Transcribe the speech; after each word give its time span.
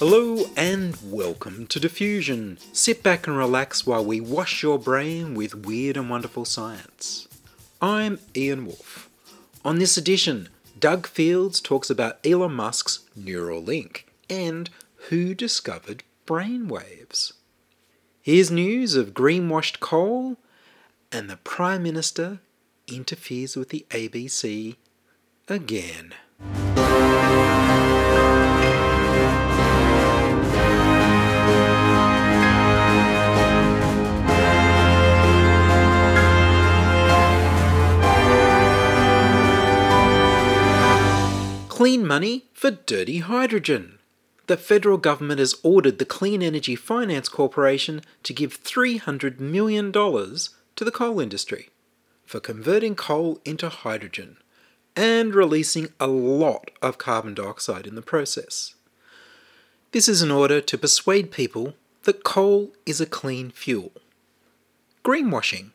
Hello 0.00 0.46
and 0.56 0.96
welcome 1.04 1.66
to 1.66 1.78
Diffusion. 1.78 2.56
Sit 2.72 3.02
back 3.02 3.26
and 3.26 3.36
relax 3.36 3.86
while 3.86 4.02
we 4.02 4.18
wash 4.18 4.62
your 4.62 4.78
brain 4.78 5.34
with 5.34 5.66
weird 5.66 5.98
and 5.98 6.08
wonderful 6.08 6.46
science. 6.46 7.28
I'm 7.82 8.18
Ian 8.34 8.64
Wolfe. 8.64 9.10
On 9.62 9.78
this 9.78 9.98
edition, 9.98 10.48
Doug 10.78 11.06
Fields 11.06 11.60
talks 11.60 11.90
about 11.90 12.18
Elon 12.24 12.54
Musk's 12.54 13.00
Neuralink 13.14 14.04
and 14.30 14.70
who 15.10 15.34
discovered 15.34 16.02
brainwaves. 16.26 17.34
Here's 18.22 18.50
news 18.50 18.94
of 18.96 19.12
greenwashed 19.12 19.80
coal 19.80 20.38
and 21.12 21.28
the 21.28 21.36
Prime 21.36 21.82
Minister 21.82 22.38
interferes 22.86 23.54
with 23.54 23.68
the 23.68 23.84
ABC 23.90 24.76
again. 25.46 26.14
Clean 41.80 42.06
money 42.06 42.44
for 42.52 42.70
dirty 42.70 43.20
hydrogen. 43.20 44.00
The 44.48 44.58
federal 44.58 44.98
government 44.98 45.38
has 45.38 45.54
ordered 45.62 45.98
the 45.98 46.04
Clean 46.04 46.42
Energy 46.42 46.76
Finance 46.76 47.26
Corporation 47.26 48.02
to 48.22 48.34
give 48.34 48.62
$300 48.62 49.40
million 49.40 49.90
to 49.90 50.84
the 50.84 50.90
coal 50.90 51.20
industry 51.20 51.70
for 52.26 52.38
converting 52.38 52.94
coal 52.94 53.40
into 53.46 53.70
hydrogen 53.70 54.36
and 54.94 55.34
releasing 55.34 55.88
a 55.98 56.06
lot 56.06 56.70
of 56.82 56.98
carbon 56.98 57.32
dioxide 57.32 57.86
in 57.86 57.94
the 57.94 58.02
process. 58.02 58.74
This 59.92 60.06
is 60.06 60.20
in 60.20 60.30
order 60.30 60.60
to 60.60 60.76
persuade 60.76 61.30
people 61.30 61.72
that 62.02 62.24
coal 62.24 62.74
is 62.84 63.00
a 63.00 63.06
clean 63.06 63.50
fuel. 63.50 63.92
Greenwashing. 65.02 65.70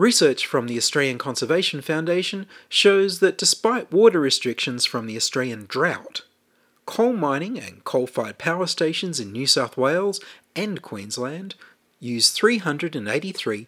Research 0.00 0.46
from 0.46 0.66
the 0.66 0.78
Australian 0.78 1.18
Conservation 1.18 1.82
Foundation 1.82 2.46
shows 2.70 3.20
that 3.20 3.36
despite 3.36 3.92
water 3.92 4.18
restrictions 4.18 4.86
from 4.86 5.04
the 5.04 5.14
Australian 5.14 5.66
drought, 5.68 6.22
coal 6.86 7.12
mining 7.12 7.58
and 7.58 7.84
coal 7.84 8.06
fired 8.06 8.38
power 8.38 8.66
stations 8.66 9.20
in 9.20 9.30
New 9.30 9.46
South 9.46 9.76
Wales 9.76 10.18
and 10.56 10.80
Queensland 10.80 11.54
use 11.98 12.30
383 12.30 13.66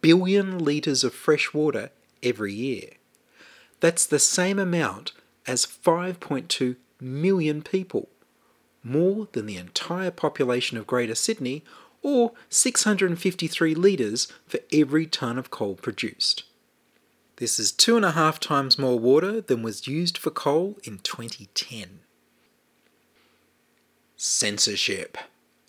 billion 0.00 0.58
litres 0.58 1.04
of 1.04 1.12
fresh 1.12 1.52
water 1.52 1.90
every 2.22 2.54
year. 2.54 2.92
That's 3.80 4.06
the 4.06 4.18
same 4.18 4.58
amount 4.58 5.12
as 5.46 5.66
5.2 5.66 6.76
million 6.98 7.60
people, 7.60 8.08
more 8.82 9.28
than 9.32 9.44
the 9.44 9.58
entire 9.58 10.10
population 10.10 10.78
of 10.78 10.86
Greater 10.86 11.14
Sydney 11.14 11.62
or 12.04 12.32
653 12.50 13.74
litres 13.74 14.32
for 14.46 14.60
every 14.72 15.06
tonne 15.06 15.38
of 15.38 15.50
coal 15.50 15.74
produced. 15.74 16.44
This 17.36 17.58
is 17.58 17.72
two 17.72 17.96
and 17.96 18.04
a 18.04 18.12
half 18.12 18.38
times 18.38 18.78
more 18.78 18.98
water 18.98 19.40
than 19.40 19.62
was 19.62 19.88
used 19.88 20.16
for 20.16 20.30
coal 20.30 20.78
in 20.84 20.98
2010. 20.98 22.00
Censorship. 24.16 25.18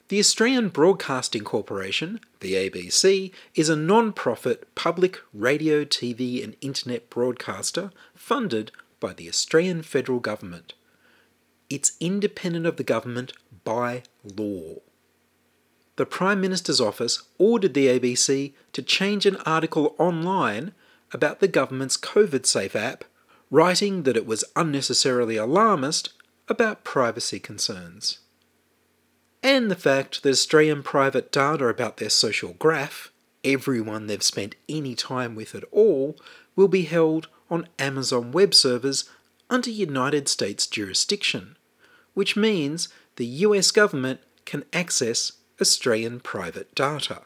The 0.10 0.20
Australian 0.20 0.70
Broadcasting 0.70 1.44
Corporation, 1.44 2.20
the 2.42 2.54
ABC, 2.54 3.32
is 3.56 3.70
a 3.70 3.76
non 3.76 4.14
profit 4.14 4.76
public 4.76 5.20
radio, 5.34 5.84
TV, 5.84 6.44
and 6.44 6.56
internet 6.62 7.10
broadcaster 7.10 7.92
funded 8.14 8.72
by 9.00 9.14
the 9.14 9.28
Australian 9.28 9.82
federal 9.82 10.20
government. 10.20 10.76
It's 11.72 11.98
independent 12.00 12.68
of 12.68 12.78
the 12.78 12.84
government 12.84 13.34
by 13.64 14.04
law 14.24 14.82
the 15.96 16.06
Prime 16.06 16.42
Minister's 16.42 16.82
office 16.82 17.24
ordered 17.38 17.74
the 17.74 17.88
ABC 17.88 18.54
to 18.74 18.82
change 18.82 19.26
an 19.26 19.38
article 19.46 19.96
online 19.98 20.74
about 21.12 21.40
the 21.40 21.48
government's 21.48 21.98
COVID 21.98 22.46
Safe 22.46 22.76
app, 22.76 23.06
writing 23.50 24.04
that 24.04 24.18
it 24.18 24.26
was 24.26 24.44
unnecessarily 24.56 25.38
alarmist 25.38 26.12
about 26.48 26.84
privacy 26.84 27.40
concerns. 27.40 28.20
And 29.42 29.70
the 29.70 29.76
fact 29.76 30.24
that 30.24 30.30
Australian 30.30 30.84
private 30.84 31.32
data 31.32 31.68
about 31.68 31.98
their 31.98 32.10
social 32.10 32.54
graph, 32.54 33.12
everyone 33.44 34.08
they've 34.08 34.24
spent 34.24 34.56
any 34.68 34.96
time 34.96 35.36
with 35.36 35.56
at 35.56 35.64
all, 35.72 36.18
will 36.56 36.68
be 36.68 36.84
held 36.84 37.28
on 37.50 37.68
Amazon 37.78 38.32
web 38.32 38.54
servers 38.54 39.10
under 39.50 39.70
United 39.70 40.28
States 40.28 40.66
jurisdiction, 40.66 41.56
which 42.16 42.36
means 42.36 42.90
the 43.18 43.26
US 43.26 43.72
government 43.72 44.20
can 44.46 44.66
access 44.74 45.34
Australian 45.62 46.20
private 46.20 46.74
data. 46.76 47.22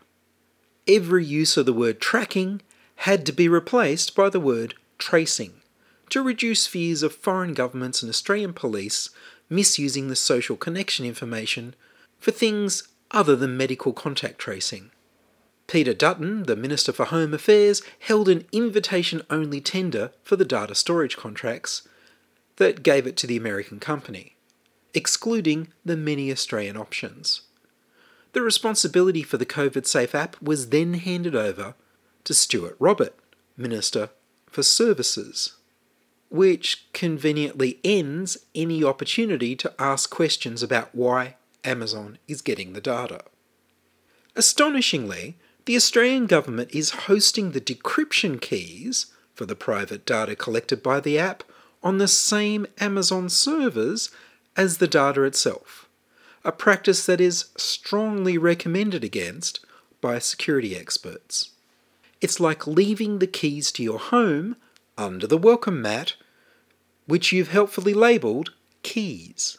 Every 0.88 1.26
use 1.26 1.58
of 1.58 1.66
the 1.66 1.74
word 1.74 2.00
tracking 2.00 2.62
had 2.98 3.26
to 3.26 3.32
be 3.32 3.48
replaced 3.48 4.16
by 4.16 4.30
the 4.30 4.40
word 4.40 4.76
tracing 4.98 5.54
to 6.10 6.22
reduce 6.22 6.68
fears 6.68 7.04
of 7.04 7.16
foreign 7.16 7.54
governments 7.54 8.02
and 8.02 8.10
Australian 8.10 8.54
police 8.54 9.10
misusing 9.50 10.08
the 10.08 10.16
social 10.16 10.58
connection 10.58 11.06
information 11.06 11.76
for 12.20 12.32
things 12.32 12.88
other 13.12 13.36
than 13.36 13.58
medical 13.58 13.94
contact 13.94 14.38
tracing. 14.38 14.92
Peter 15.68 15.94
Dutton, 15.94 16.44
the 16.44 16.56
Minister 16.56 16.92
for 16.92 17.06
Home 17.06 17.34
Affairs, 17.34 17.82
held 18.00 18.28
an 18.28 18.46
invitation 18.52 19.22
only 19.30 19.62
tender 19.62 20.12
for 20.24 20.36
the 20.36 20.46
data 20.46 20.76
storage 20.76 21.18
contracts 21.18 21.88
that 22.58 22.84
gave 22.84 23.08
it 23.08 23.16
to 23.18 23.28
the 23.28 23.38
American 23.38 23.80
company, 23.80 24.36
excluding 24.94 25.72
the 25.86 25.98
many 25.98 26.32
Australian 26.32 26.76
options. 26.76 27.42
The 28.34 28.42
responsibility 28.42 29.24
for 29.24 29.38
the 29.38 29.46
COVID 29.46 29.88
Safe 29.88 30.14
app 30.14 30.40
was 30.42 30.70
then 30.70 30.94
handed 30.94 31.36
over 31.36 31.74
to 32.26 32.34
Stuart 32.34 32.76
Robert, 32.80 33.16
Minister 33.58 34.10
for 34.48 34.62
Services, 34.62 35.58
which 36.30 36.88
conveniently 36.94 37.80
ends 37.84 38.38
any 38.54 38.84
opportunity 38.84 39.56
to 39.56 39.74
ask 39.80 40.12
questions 40.12 40.62
about 40.62 40.94
why 40.94 41.38
Amazon 41.64 42.20
is 42.28 42.42
getting 42.42 42.74
the 42.74 42.82
data. 42.82 43.22
Astonishingly, 44.36 45.38
the 45.66 45.76
Australian 45.76 46.28
government 46.28 46.70
is 46.74 46.92
hosting 46.92 47.52
the 47.52 47.62
decryption 47.62 48.40
keys 48.40 49.08
for 49.34 49.46
the 49.46 49.56
private 49.56 50.06
data 50.06 50.36
collected 50.36 50.84
by 50.84 51.00
the 51.00 51.18
app 51.18 51.44
on 51.82 51.98
the 51.98 52.08
same 52.08 52.68
Amazon 52.80 53.28
servers 53.28 54.12
as 54.56 54.78
the 54.78 54.88
data 54.88 55.24
itself 55.24 55.89
a 56.44 56.52
practice 56.52 57.06
that 57.06 57.20
is 57.20 57.46
strongly 57.58 58.38
recommended 58.38 59.04
against 59.04 59.60
by 60.02 60.20
security 60.20 60.76
experts. 60.76 61.52
It's 62.22 62.40
like 62.40 62.68
leaving 62.68 63.20
the 63.20 63.28
keys 63.28 63.72
to 63.74 63.84
your 63.84 64.00
home 64.00 64.56
under 64.98 65.28
the 65.28 65.38
welcome 65.38 65.82
mat, 65.82 66.16
which 67.06 67.32
you've 67.32 67.50
helpfully 67.50 67.94
labelled 67.94 68.52
keys. 68.84 69.58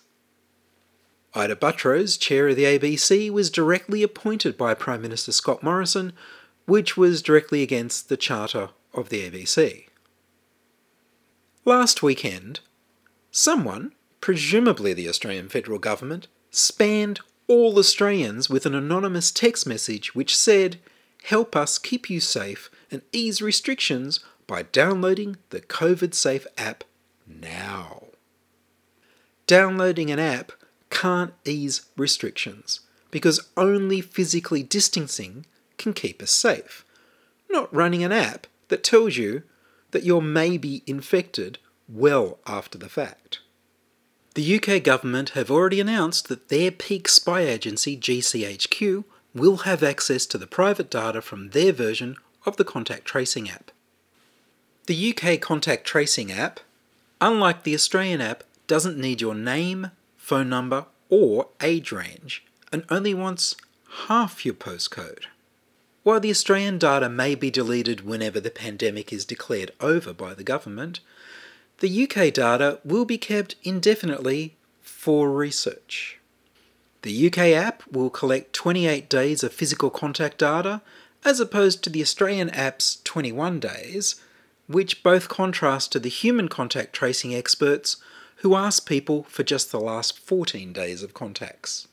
Ita 1.35 1.57
Buttrose, 1.57 2.19
chair 2.19 2.49
of 2.49 2.57
the 2.57 2.65
ABC, 2.65 3.31
was 3.31 3.51
directly 3.51 4.03
appointed 4.03 4.57
by 4.59 4.75
Prime 4.75 5.01
Minister 5.01 5.33
Scott 5.33 5.63
Morrison, 5.63 6.13
which 6.67 6.97
was 6.97 7.23
directly 7.23 7.63
against 7.63 8.09
the 8.09 8.17
charter 8.17 8.71
of 8.93 9.09
the 9.09 9.31
ABC. 9.31 9.87
Last 11.65 12.03
weekend, 12.03 12.61
someone, 13.31 13.93
presumably 14.21 14.93
the 14.93 15.09
Australian 15.09 15.49
federal 15.49 15.79
government, 15.79 16.27
spanned 16.51 17.21
all 17.47 17.79
Australians 17.79 18.49
with 18.49 18.67
an 18.67 18.75
anonymous 18.75 19.31
text 19.31 19.67
message 19.67 20.15
which 20.15 20.37
said, 20.37 20.79
Help 21.25 21.55
us 21.55 21.79
keep 21.79 22.09
you 22.09 22.21
safe 22.21 22.71
and 22.91 23.03
ease 23.13 23.43
restrictions 23.43 24.21
by 24.47 24.63
downloading 24.63 25.37
the 25.51 25.61
COVID 25.61 26.15
Safe 26.15 26.47
app 26.57 26.85
now. 27.27 28.05
Downloading 29.47 30.11
an 30.11 30.19
app 30.19 30.53
can't 30.91 31.35
ease 31.45 31.87
restrictions 31.97 32.81
because 33.11 33.49
only 33.57 34.01
physically 34.01 34.63
distancing 34.63 35.47
can 35.77 35.93
keep 35.93 36.23
us 36.23 36.31
safe, 36.31 36.85
not 37.51 37.73
running 37.75 38.05
an 38.05 38.13
app 38.13 38.47
that 38.69 38.85
tells 38.85 39.17
you 39.17 39.43
that 39.91 40.05
you're 40.05 40.23
maybe 40.23 40.83
infected 40.87 41.59
well 41.89 42.39
after 42.47 42.79
the 42.79 42.89
fact. 42.89 43.41
The 44.35 44.57
UK 44.57 44.83
government 44.83 45.31
have 45.31 45.51
already 45.51 45.81
announced 45.81 46.29
that 46.29 46.49
their 46.49 46.71
peak 46.71 47.09
spy 47.09 47.41
agency, 47.41 47.97
GCHQ, 47.97 49.05
will 49.35 49.59
have 49.59 49.83
access 49.83 50.25
to 50.27 50.39
the 50.39 50.47
private 50.47 50.91
data 50.91 51.21
from 51.21 51.51
their 51.51 51.73
version 51.73 52.17
of 52.47 52.57
the 52.57 52.65
contact 52.65 53.05
tracing 53.05 53.51
app. 53.51 53.71
The 54.87 55.15
UK 55.15 55.41
contact 55.41 55.85
tracing 55.85 56.31
app, 56.31 56.61
unlike 57.21 57.65
the 57.65 57.75
Australian 57.75 58.21
app, 58.21 58.45
doesn't 58.67 58.99
need 58.99 59.21
your 59.21 59.35
name, 59.35 59.91
phone 60.17 60.49
number, 60.49 60.87
or 61.09 61.49
age 61.61 61.91
range, 61.91 62.45
and 62.73 62.85
only 62.89 63.15
wants 63.15 63.57
half 64.07 64.45
your 64.45 64.55
postcode. 64.55 65.25
While 66.03 66.21
the 66.21 66.31
Australian 66.31 66.79
data 66.79 67.09
may 67.09 67.35
be 67.35 67.51
deleted 67.51 68.07
whenever 68.07 68.41
the 68.41 68.51
pandemic 68.51 69.13
is 69.13 69.25
declared 69.25 69.73
over 69.81 70.13
by 70.13 70.35
the 70.35 70.45
government, 70.45 71.01
the 71.81 72.05
UK 72.05 72.33
data 72.33 72.79
will 72.85 73.05
be 73.05 73.19
kept 73.19 73.57
indefinitely 73.63 74.57
for 74.81 75.31
research. 75.31 76.19
The 77.03 77.27
UK 77.27 77.39
app 77.39 77.83
will 77.91 78.11
collect 78.11 78.53
28 78.53 79.09
days 79.09 79.43
of 79.43 79.53
physical 79.53 79.89
contact 79.91 80.39
data 80.39 80.83
as 81.25 81.41
opposed 81.41 81.83
to 81.83 81.91
the 81.91 82.03
Australian 82.03 82.51
app's 82.51 83.01
21 83.05 83.61
days, 83.61 84.21
which 84.67 85.03
both 85.03 85.29
contrast 85.29 85.93
to 85.93 85.99
the 85.99 86.09
human 86.09 86.49
contact 86.49 86.93
tracing 86.93 87.35
experts 87.35 87.97
who 88.37 88.55
ask 88.55 88.87
people 88.87 89.25
for 89.25 89.43
just 89.43 89.71
the 89.71 89.81
last 89.81 90.19
14 90.19 90.73
days 90.73 91.03
of 91.03 91.15
contacts. 91.15 91.89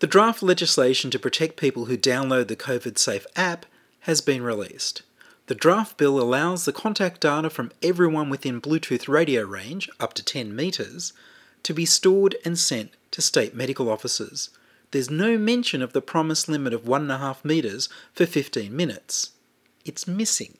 The 0.00 0.06
draft 0.06 0.42
legislation 0.42 1.10
to 1.10 1.18
protect 1.18 1.56
people 1.56 1.86
who 1.86 1.98
download 1.98 2.48
the 2.48 2.56
COVID 2.56 2.98
Safe 2.98 3.26
app 3.34 3.66
has 4.00 4.20
been 4.20 4.42
released. 4.42 5.02
The 5.48 5.54
draft 5.54 5.96
bill 5.96 6.20
allows 6.20 6.66
the 6.66 6.74
contact 6.74 7.22
data 7.22 7.48
from 7.48 7.72
everyone 7.82 8.28
within 8.28 8.60
Bluetooth 8.60 9.08
radio 9.08 9.44
range, 9.44 9.88
up 9.98 10.12
to 10.14 10.22
10 10.22 10.54
metres, 10.54 11.14
to 11.62 11.72
be 11.72 11.86
stored 11.86 12.36
and 12.44 12.58
sent 12.58 12.92
to 13.12 13.22
state 13.22 13.54
medical 13.54 13.88
officers. 13.88 14.50
There's 14.90 15.08
no 15.08 15.38
mention 15.38 15.80
of 15.80 15.94
the 15.94 16.02
promised 16.02 16.50
limit 16.50 16.74
of 16.74 16.84
1.5 16.84 17.46
metres 17.46 17.88
for 18.12 18.26
15 18.26 18.76
minutes. 18.76 19.30
It's 19.86 20.06
missing. 20.06 20.58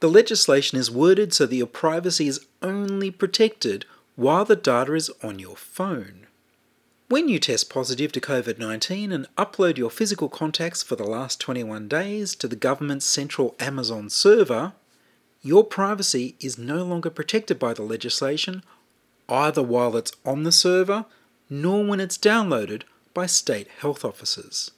The 0.00 0.08
legislation 0.08 0.78
is 0.78 0.90
worded 0.90 1.34
so 1.34 1.44
that 1.44 1.54
your 1.54 1.66
privacy 1.66 2.26
is 2.26 2.46
only 2.62 3.10
protected 3.10 3.84
while 4.16 4.46
the 4.46 4.56
data 4.56 4.94
is 4.94 5.10
on 5.22 5.38
your 5.38 5.56
phone. 5.56 6.27
When 7.10 7.30
you 7.30 7.38
test 7.38 7.70
positive 7.70 8.12
to 8.12 8.20
COVID 8.20 8.58
19 8.58 9.12
and 9.12 9.34
upload 9.36 9.78
your 9.78 9.88
physical 9.88 10.28
contacts 10.28 10.82
for 10.82 10.94
the 10.94 11.08
last 11.08 11.40
21 11.40 11.88
days 11.88 12.34
to 12.36 12.46
the 12.46 12.54
government's 12.54 13.06
central 13.06 13.56
Amazon 13.58 14.10
server, 14.10 14.74
your 15.40 15.64
privacy 15.64 16.36
is 16.38 16.58
no 16.58 16.84
longer 16.84 17.08
protected 17.08 17.58
by 17.58 17.72
the 17.72 17.82
legislation 17.82 18.62
either 19.26 19.62
while 19.62 19.96
it's 19.96 20.12
on 20.26 20.42
the 20.42 20.52
server 20.52 21.06
nor 21.48 21.82
when 21.82 21.98
it's 21.98 22.18
downloaded 22.18 22.82
by 23.14 23.24
state 23.24 23.68
health 23.80 24.04
officers. 24.04 24.72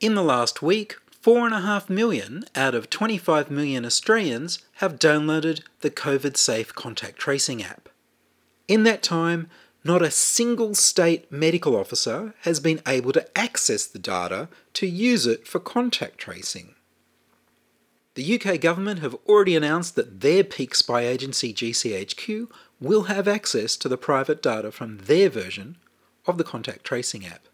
In 0.00 0.14
the 0.14 0.22
last 0.22 0.60
week, 0.60 0.96
4.5 1.24 1.88
million 1.88 2.44
out 2.54 2.74
of 2.74 2.90
25 2.90 3.50
million 3.50 3.86
Australians 3.86 4.58
have 4.76 4.98
downloaded 4.98 5.62
the 5.80 5.90
COVID 5.90 6.36
Safe 6.36 6.74
contact 6.74 7.16
tracing 7.16 7.62
app. 7.62 7.88
In 8.68 8.82
that 8.82 9.02
time, 9.02 9.48
not 9.84 10.02
a 10.02 10.10
single 10.10 10.74
state 10.74 11.30
medical 11.30 11.76
officer 11.76 12.34
has 12.42 12.60
been 12.60 12.80
able 12.86 13.12
to 13.12 13.38
access 13.38 13.86
the 13.86 13.98
data 13.98 14.48
to 14.74 14.86
use 14.86 15.26
it 15.26 15.46
for 15.46 15.58
contact 15.58 16.18
tracing. 16.18 16.74
The 18.14 18.40
UK 18.40 18.60
government 18.60 19.00
have 19.00 19.16
already 19.26 19.56
announced 19.56 19.96
that 19.96 20.20
their 20.20 20.44
peak 20.44 20.74
spy 20.74 21.02
agency 21.02 21.54
GCHQ 21.54 22.50
will 22.80 23.04
have 23.04 23.26
access 23.26 23.76
to 23.76 23.88
the 23.88 23.96
private 23.96 24.42
data 24.42 24.70
from 24.70 24.98
their 24.98 25.30
version 25.30 25.76
of 26.26 26.36
the 26.36 26.44
contact 26.44 26.84
tracing 26.84 27.26
app. 27.26 27.46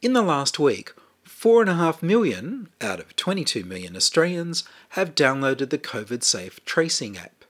In 0.00 0.12
the 0.12 0.22
last 0.22 0.58
week, 0.58 0.92
4.5 1.26 2.02
million 2.02 2.68
out 2.80 3.00
of 3.00 3.16
22 3.16 3.64
million 3.64 3.96
Australians 3.96 4.64
have 4.90 5.14
downloaded 5.14 5.70
the 5.70 5.78
COVID 5.78 6.22
Safe 6.22 6.64
tracing 6.64 7.18
app. 7.18 7.44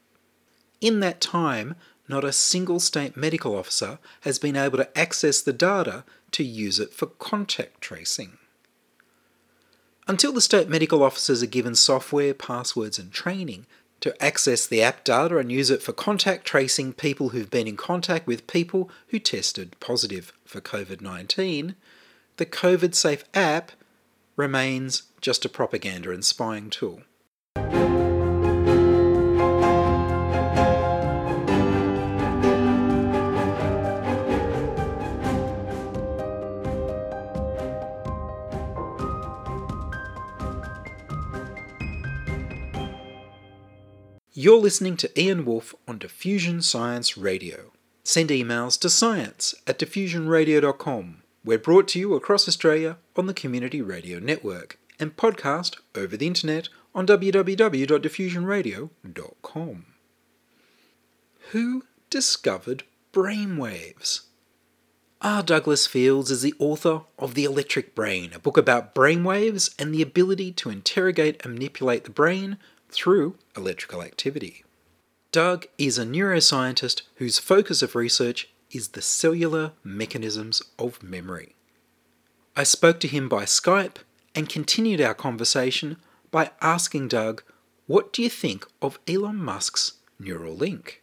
In 0.81 1.01
that 1.01 1.21
time, 1.21 1.75
not 2.09 2.25
a 2.25 2.33
single 2.33 2.81
state 2.81 3.17
medical 3.17 3.57
officer 3.57 3.99
has 4.23 4.39
been 4.39 4.57
able 4.57 4.79
to 4.79 4.99
access 4.99 5.41
the 5.41 5.53
data 5.53 6.05
to 6.33 6.45
use 6.45 6.79
it 6.81 6.93
for 6.93 7.07
contact 7.07 7.81
tracing. 7.81 8.39
Until 10.07 10.33
the 10.33 10.41
state 10.41 10.69
medical 10.69 11.03
officers 11.03 11.43
are 11.43 11.47
given 11.47 11.75
software, 11.75 12.33
passwords, 12.33 12.99
and 12.99 13.13
training 13.13 13.67
to 14.01 14.23
access 14.25 14.67
the 14.67 14.83
app 14.83 15.05
data 15.05 15.37
and 15.39 15.51
use 15.51 15.71
it 15.71 15.83
for 15.83 15.93
contact 15.93 16.45
tracing 16.47 16.93
people 16.93 17.31
who've 17.31 17.51
been 17.51 17.67
in 17.67 17.77
contact 17.77 18.27
with 18.27 18.47
people 18.47 18.91
who 19.09 19.19
tested 19.19 19.77
positive 19.81 20.33
for 20.45 20.61
COVID 20.61 21.01
19, 21.01 21.75
the 22.37 22.47
COVID 22.47 22.95
Safe 22.95 23.25
app 23.35 23.73
remains 24.37 25.03
just 25.21 25.45
a 25.45 25.49
propaganda 25.49 26.11
and 26.11 26.25
spying 26.25 26.71
tool. 26.71 27.03
You're 44.41 44.61
listening 44.61 44.97
to 44.99 45.11
Ian 45.21 45.45
Wolfe 45.45 45.75
on 45.89 45.99
Diffusion 45.99 46.63
Science 46.63 47.19
Radio. 47.19 47.73
Send 48.05 48.31
emails 48.31 48.79
to 48.79 48.89
science 48.89 49.53
at 49.67 49.81
diffusionradio.com. 49.81 51.23
We're 51.45 51.59
brought 51.59 51.89
to 51.89 51.99
you 51.99 52.15
across 52.15 52.47
Australia 52.47 52.99
on 53.17 53.27
the 53.27 53.35
Community 53.35 53.83
Radio 53.83 54.21
Network 54.21 54.79
and 55.01 55.17
podcast 55.17 55.75
over 55.97 56.17
the 56.17 56.29
internet 56.29 56.69
on 56.95 57.09
www.diffusionradio.com. 57.09 59.87
Who 61.51 61.83
discovered 62.09 62.85
brainwaves? 63.13 64.21
R. 65.21 65.43
Douglas 65.43 65.89
Fields 65.89 66.31
is 66.31 66.43
the 66.43 66.55
author 66.61 67.01
of 67.19 67.35
The 67.35 67.43
Electric 67.43 67.97
Brain, 67.97 68.31
a 68.33 68.39
book 68.39 68.57
about 68.57 68.95
brainwaves 68.95 69.75
and 69.81 69.93
the 69.93 70.03
ability 70.03 70.53
to 70.53 70.71
interrogate 70.71 71.45
and 71.45 71.55
manipulate 71.55 72.05
the 72.05 72.11
brain 72.11 72.57
through 72.89 73.37
electrical 73.57 74.03
activity. 74.03 74.65
Doug 75.33 75.67
is 75.77 75.99
a 75.99 76.07
neuroscientist 76.07 77.03
whose 77.17 77.39
focus 77.39 77.83
of 77.83 77.95
research 77.95 78.49
is 78.71 78.89
the 78.89 79.03
cellular 79.03 79.73
mechanisms 79.85 80.63
of 80.79 81.03
memory. 81.03 81.55
I 82.57 82.63
spoke 82.65 82.99
to 83.01 83.09
him 83.09 83.29
by 83.29 83.45
Skype 83.45 83.99
and 84.35 84.49
continued 84.49 85.01
our 85.01 85.15
conversation 85.15 85.97
by 86.31 86.51
asking 86.61 87.09
Doug, 87.09 87.43
What 87.87 88.13
do 88.13 88.23
you 88.23 88.31
think 88.31 88.67
of 88.83 88.99
Elon 89.07 89.37
Musk's 89.37 89.95
Neuralink? 90.21 90.97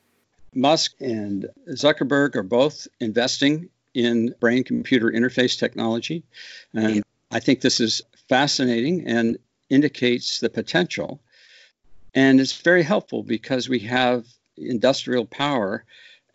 Musk 0.53 0.93
and 0.99 1.47
Zuckerberg 1.69 2.35
are 2.35 2.43
both 2.43 2.87
investing 2.99 3.69
in 3.93 4.33
brain 4.39 4.63
computer 4.63 5.11
interface 5.11 5.57
technology. 5.57 6.23
And 6.73 7.03
I 7.31 7.39
think 7.39 7.61
this 7.61 7.79
is 7.79 8.01
fascinating 8.29 9.07
and 9.07 9.37
indicates 9.69 10.39
the 10.39 10.49
potential 10.49 11.21
and 12.15 12.39
it's 12.39 12.53
very 12.53 12.81
helpful 12.81 13.21
because 13.21 13.69
we 13.69 13.79
have 13.79 14.25
industrial 14.57 15.25
power 15.25 15.83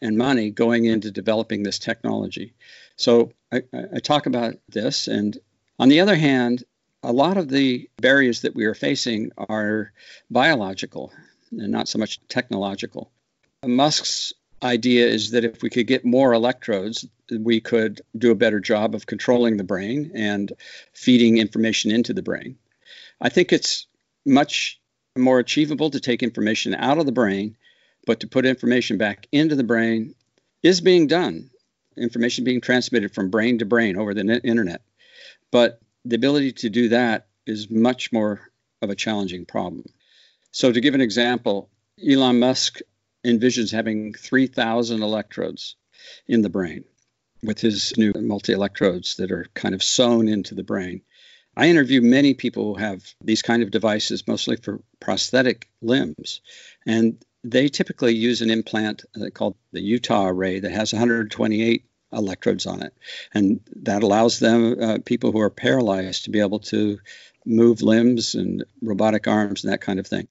and 0.03 0.17
money 0.17 0.51
going 0.51 0.85
into 0.85 1.11
developing 1.11 1.63
this 1.63 1.79
technology. 1.79 2.55
So 2.97 3.33
I, 3.51 3.63
I, 3.73 3.99
talk 3.99 4.27
about 4.27 4.55
this. 4.69 5.09
And 5.09 5.37
on 5.79 5.89
the 5.89 6.01
other 6.01 6.17
hand, 6.17 6.65
a 7.03 7.13
lot 7.13 7.39
of 7.39 7.49
the 7.49 7.89
barriers 7.97 8.43
that 8.43 8.55
we 8.55 8.67
are 8.67 8.75
facing 8.75 9.33
are 9.37 9.93
biological 10.31 11.13
and 11.51 11.73
not 11.73 11.89
so 11.89 11.99
much 11.99 12.21
technological. 12.29 13.11
Musk's 13.67 14.33
idea 14.63 15.07
is 15.07 15.31
that 15.31 15.45
if 15.45 15.63
we 15.63 15.71
could 15.71 15.87
get 15.87 16.05
more 16.05 16.33
electrodes, 16.35 17.07
we 17.31 17.61
could 17.61 18.03
do 18.17 18.31
a 18.31 18.35
better 18.37 18.61
job 18.61 18.95
of 18.95 19.07
controlling 19.07 19.57
the 19.57 19.65
brain 19.65 20.13
and 20.15 20.53
feeding 20.93 21.39
information 21.39 21.91
into 21.91 22.13
the 22.13 22.23
brain. 22.23 22.57
I 23.21 23.29
think 23.31 23.53
it's 23.53 23.87
much 24.27 24.80
more 25.17 25.39
achievable 25.39 25.91
to 25.91 26.01
take 26.01 26.23
information 26.23 26.75
out 26.75 26.99
of 26.99 27.07
the 27.07 27.13
brain, 27.13 27.57
but 28.07 28.21
to 28.21 28.27
put 28.27 28.47
information 28.47 28.99
back 28.99 29.27
into 29.33 29.57
the 29.57 29.65
brain 29.65 30.15
is 30.63 30.81
being 30.81 31.07
done. 31.07 31.51
Information 31.97 32.45
being 32.45 32.61
transmitted 32.61 33.15
from 33.15 33.31
brain 33.31 33.59
to 33.59 33.67
brain 33.67 33.97
over 33.97 34.15
the 34.15 34.41
internet. 34.45 34.83
But 35.51 35.81
the 36.05 36.17
ability 36.17 36.53
to 36.53 36.71
do 36.71 36.89
that 36.91 37.27
is 37.47 37.71
much 37.71 38.13
more 38.13 38.41
of 38.81 38.91
a 38.91 38.95
challenging 38.95 39.45
problem. 39.45 39.85
So, 40.53 40.73
to 40.73 40.81
give 40.81 40.95
an 40.95 41.01
example, 41.01 41.69
Elon 42.03 42.39
Musk 42.39 42.81
envisions 43.25 43.71
having 43.71 44.15
3,000 44.15 45.03
electrodes 45.03 45.77
in 46.27 46.43
the 46.43 46.49
brain 46.49 46.85
with 47.43 47.61
his 47.61 47.97
new 47.97 48.13
multi 48.17 48.53
electrodes 48.53 49.17
that 49.17 49.33
are 49.33 49.47
kind 49.55 49.75
of 49.75 49.83
sewn 49.83 50.29
into 50.29 50.55
the 50.55 50.63
brain. 50.63 51.03
I 51.61 51.69
interview 51.69 52.01
many 52.01 52.33
people 52.33 52.65
who 52.65 52.81
have 52.81 53.05
these 53.23 53.43
kind 53.43 53.63
of 53.63 53.71
devices, 53.71 54.27
mostly 54.27 54.57
for 54.57 54.81
prosthetic 54.99 55.69
limbs, 55.83 56.41
and 56.87 57.23
they 57.45 57.69
typically 57.69 58.15
use 58.15 58.41
an 58.41 58.49
implant 58.49 59.05
uh, 59.15 59.29
called 59.29 59.57
the 59.71 59.83
Utah 59.83 60.27
array 60.27 60.61
that 60.61 60.73
has 60.73 60.95
128 60.95 61.85
electrodes 62.15 62.65
on 62.65 62.83
it. 62.83 62.95
And 63.35 63.61
that 63.77 64.03
allows 64.03 64.39
them, 64.39 64.77
uh, 64.81 64.99
people 65.05 65.33
who 65.33 65.41
are 65.41 65.51
paralyzed, 65.51 66.25
to 66.25 66.31
be 66.31 66.41
able 66.41 66.61
to 66.61 66.99
move 67.45 67.83
limbs 67.83 68.35
and 68.35 68.65
robotic 68.81 69.29
arms 69.29 69.63
and 69.63 69.71
that 69.71 69.83
kind 69.83 69.99
of 69.99 70.07
thing. 70.07 70.29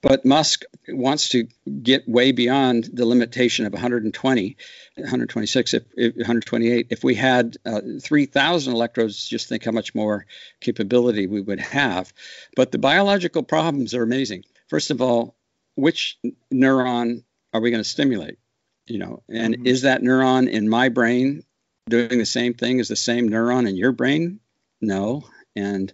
But 0.00 0.24
Musk 0.24 0.62
wants 0.88 1.30
to 1.30 1.48
get 1.82 2.08
way 2.08 2.30
beyond 2.30 2.88
the 2.92 3.04
limitation 3.04 3.66
of 3.66 3.72
120, 3.72 4.56
126, 4.94 5.74
if, 5.74 5.82
if 5.96 6.14
128. 6.14 6.86
If 6.90 7.02
we 7.02 7.16
had 7.16 7.56
uh, 7.66 7.80
3,000 8.00 8.72
electrodes, 8.72 9.26
just 9.26 9.48
think 9.48 9.64
how 9.64 9.72
much 9.72 9.96
more 9.96 10.26
capability 10.60 11.26
we 11.26 11.40
would 11.40 11.58
have. 11.58 12.12
But 12.54 12.70
the 12.70 12.78
biological 12.78 13.42
problems 13.42 13.92
are 13.94 14.04
amazing. 14.04 14.44
First 14.68 14.92
of 14.92 15.02
all, 15.02 15.34
which 15.74 16.18
neuron 16.52 17.24
are 17.52 17.60
we 17.60 17.70
going 17.70 17.82
to 17.82 17.88
stimulate? 17.88 18.38
You 18.86 18.98
know, 18.98 19.22
and 19.28 19.54
mm-hmm. 19.54 19.66
is 19.66 19.82
that 19.82 20.02
neuron 20.02 20.48
in 20.48 20.68
my 20.68 20.90
brain 20.90 21.42
doing 21.88 22.18
the 22.18 22.26
same 22.26 22.54
thing 22.54 22.78
as 22.78 22.88
the 22.88 22.96
same 22.96 23.28
neuron 23.28 23.68
in 23.68 23.76
your 23.76 23.92
brain? 23.92 24.38
No. 24.80 25.24
And 25.56 25.92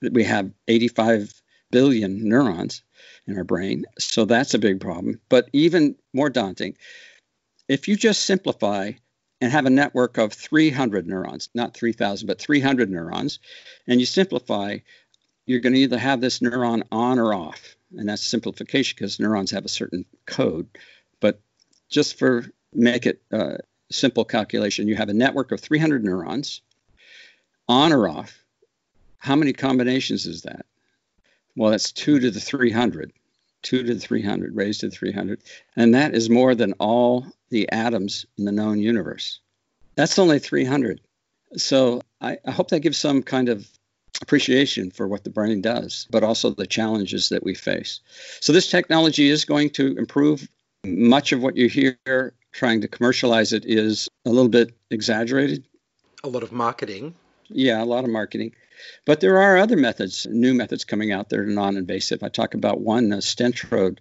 we 0.00 0.24
have 0.24 0.52
85 0.68 1.32
billion 1.70 2.28
neurons 2.28 2.82
in 3.26 3.36
our 3.36 3.44
brain. 3.44 3.84
So 3.98 4.24
that's 4.24 4.54
a 4.54 4.58
big 4.58 4.80
problem. 4.80 5.20
But 5.28 5.48
even 5.52 5.96
more 6.12 6.30
daunting, 6.30 6.76
if 7.68 7.88
you 7.88 7.96
just 7.96 8.24
simplify 8.24 8.92
and 9.40 9.52
have 9.52 9.66
a 9.66 9.70
network 9.70 10.18
of 10.18 10.32
300 10.32 11.06
neurons, 11.06 11.48
not 11.54 11.74
3,000, 11.74 12.26
but 12.26 12.40
300 12.40 12.90
neurons, 12.90 13.38
and 13.86 14.00
you 14.00 14.06
simplify, 14.06 14.78
you're 15.44 15.60
going 15.60 15.74
to 15.74 15.80
either 15.80 15.98
have 15.98 16.20
this 16.20 16.40
neuron 16.40 16.82
on 16.90 17.18
or 17.18 17.34
off. 17.34 17.76
And 17.96 18.08
that's 18.08 18.22
simplification 18.22 18.96
because 18.96 19.20
neurons 19.20 19.50
have 19.50 19.64
a 19.64 19.68
certain 19.68 20.04
code. 20.26 20.68
But 21.20 21.40
just 21.88 22.18
for 22.18 22.46
make 22.72 23.06
it 23.06 23.22
uh, 23.32 23.58
simple 23.90 24.24
calculation, 24.24 24.88
you 24.88 24.96
have 24.96 25.08
a 25.08 25.14
network 25.14 25.52
of 25.52 25.60
300 25.60 26.04
neurons 26.04 26.62
on 27.68 27.92
or 27.92 28.08
off. 28.08 28.42
How 29.18 29.36
many 29.36 29.52
combinations 29.52 30.26
is 30.26 30.42
that? 30.42 30.66
Well, 31.56 31.70
that's 31.70 31.92
2 31.92 32.20
to 32.20 32.30
the 32.30 32.40
300. 32.40 33.12
2 33.62 33.82
to 33.82 33.94
the 33.94 34.00
300, 34.00 34.54
raised 34.54 34.80
to 34.80 34.88
the 34.88 34.94
300. 34.94 35.42
And 35.74 35.94
that 35.94 36.14
is 36.14 36.30
more 36.30 36.54
than 36.54 36.74
all 36.74 37.26
the 37.48 37.70
atoms 37.72 38.26
in 38.38 38.44
the 38.44 38.52
known 38.52 38.78
universe. 38.78 39.40
That's 39.96 40.18
only 40.18 40.38
300. 40.38 41.00
So 41.56 42.02
I, 42.20 42.38
I 42.46 42.50
hope 42.50 42.68
that 42.68 42.80
gives 42.80 42.98
some 42.98 43.22
kind 43.22 43.48
of 43.48 43.68
appreciation 44.22 44.90
for 44.90 45.08
what 45.08 45.24
the 45.24 45.30
brain 45.30 45.60
does, 45.62 46.06
but 46.10 46.22
also 46.22 46.50
the 46.50 46.66
challenges 46.66 47.30
that 47.30 47.42
we 47.42 47.54
face. 47.54 48.00
So 48.40 48.52
this 48.52 48.70
technology 48.70 49.28
is 49.28 49.44
going 49.44 49.70
to 49.70 49.96
improve. 49.96 50.48
Much 50.84 51.32
of 51.32 51.42
what 51.42 51.56
you 51.56 51.68
hear 51.68 52.34
trying 52.52 52.82
to 52.82 52.88
commercialize 52.88 53.52
it 53.52 53.64
is 53.66 54.08
a 54.24 54.30
little 54.30 54.48
bit 54.48 54.74
exaggerated. 54.90 55.64
A 56.24 56.28
lot 56.28 56.42
of 56.42 56.52
marketing. 56.52 57.14
Yeah, 57.48 57.82
a 57.82 57.84
lot 57.84 58.04
of 58.04 58.10
marketing. 58.10 58.54
But 59.04 59.20
there 59.20 59.40
are 59.40 59.56
other 59.56 59.76
methods, 59.76 60.26
new 60.30 60.54
methods 60.54 60.84
coming 60.84 61.12
out 61.12 61.28
that 61.30 61.38
are 61.38 61.46
non-invasive. 61.46 62.22
I 62.22 62.28
talk 62.28 62.54
about 62.54 62.80
one, 62.80 63.12
uh, 63.12 63.16
Stentrode. 63.16 63.98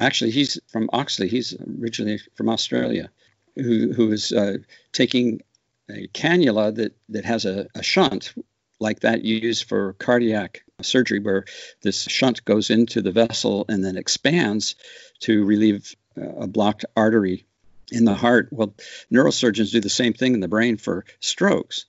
Actually, 0.00 0.32
he's 0.32 0.60
from 0.68 0.90
Oxley. 0.92 1.28
He's 1.28 1.54
originally 1.80 2.20
from 2.34 2.48
Australia, 2.48 3.10
who, 3.54 3.92
who 3.92 4.12
is 4.12 4.32
uh, 4.32 4.58
taking 4.92 5.40
a 5.88 6.08
cannula 6.08 6.74
that, 6.74 6.96
that 7.10 7.24
has 7.24 7.44
a, 7.44 7.66
a 7.74 7.82
shunt 7.82 8.34
like 8.80 9.00
that 9.00 9.24
used 9.24 9.68
for 9.68 9.94
cardiac 9.94 10.64
surgery, 10.82 11.20
where 11.20 11.44
this 11.82 12.02
shunt 12.02 12.44
goes 12.44 12.70
into 12.70 13.00
the 13.00 13.12
vessel 13.12 13.64
and 13.68 13.84
then 13.84 13.96
expands 13.96 14.74
to 15.20 15.44
relieve 15.44 15.94
uh, 16.20 16.40
a 16.40 16.46
blocked 16.46 16.84
artery 16.96 17.46
in 17.92 18.04
the 18.04 18.14
heart. 18.14 18.48
Well, 18.50 18.74
neurosurgeons 19.12 19.72
do 19.72 19.80
the 19.80 19.88
same 19.88 20.12
thing 20.12 20.34
in 20.34 20.40
the 20.40 20.48
brain 20.48 20.76
for 20.76 21.04
strokes. 21.20 21.86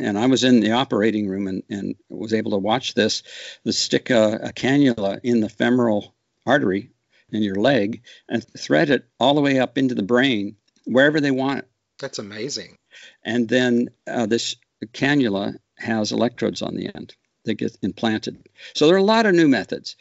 And 0.00 0.18
I 0.18 0.26
was 0.26 0.44
in 0.44 0.60
the 0.60 0.72
operating 0.72 1.28
room 1.28 1.46
and, 1.48 1.62
and 1.68 1.94
was 2.08 2.32
able 2.32 2.52
to 2.52 2.58
watch 2.58 2.94
this. 2.94 3.22
The 3.64 3.72
stick 3.72 4.10
a, 4.10 4.40
a 4.44 4.52
cannula 4.52 5.20
in 5.22 5.40
the 5.40 5.48
femoral 5.48 6.14
artery 6.46 6.90
in 7.30 7.42
your 7.42 7.56
leg 7.56 8.02
and 8.28 8.44
thread 8.56 8.90
it 8.90 9.06
all 9.20 9.34
the 9.34 9.40
way 9.40 9.58
up 9.58 9.76
into 9.76 9.94
the 9.94 10.02
brain 10.02 10.56
wherever 10.84 11.20
they 11.20 11.30
want 11.30 11.60
it. 11.60 11.68
That's 11.98 12.18
amazing. 12.18 12.76
And 13.24 13.48
then 13.48 13.90
uh, 14.06 14.26
this 14.26 14.56
cannula 14.92 15.56
has 15.76 16.12
electrodes 16.12 16.62
on 16.62 16.74
the 16.74 16.90
end 16.94 17.14
that 17.44 17.54
get 17.54 17.76
implanted. 17.82 18.48
So 18.74 18.86
there 18.86 18.96
are 18.96 18.98
a 18.98 19.02
lot 19.02 19.26
of 19.26 19.34
new 19.34 19.48
methods. 19.48 19.96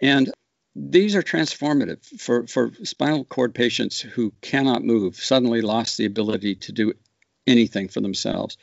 And 0.00 0.32
these 0.74 1.14
are 1.14 1.22
transformative 1.22 2.04
for, 2.20 2.46
for 2.46 2.72
spinal 2.82 3.24
cord 3.24 3.54
patients 3.54 4.00
who 4.00 4.32
cannot 4.40 4.84
move, 4.84 5.16
suddenly 5.16 5.60
lost 5.60 5.98
the 5.98 6.06
ability 6.06 6.56
to 6.56 6.72
do 6.72 6.94
anything 7.46 7.88
for 7.88 8.00
themselves, 8.00 8.56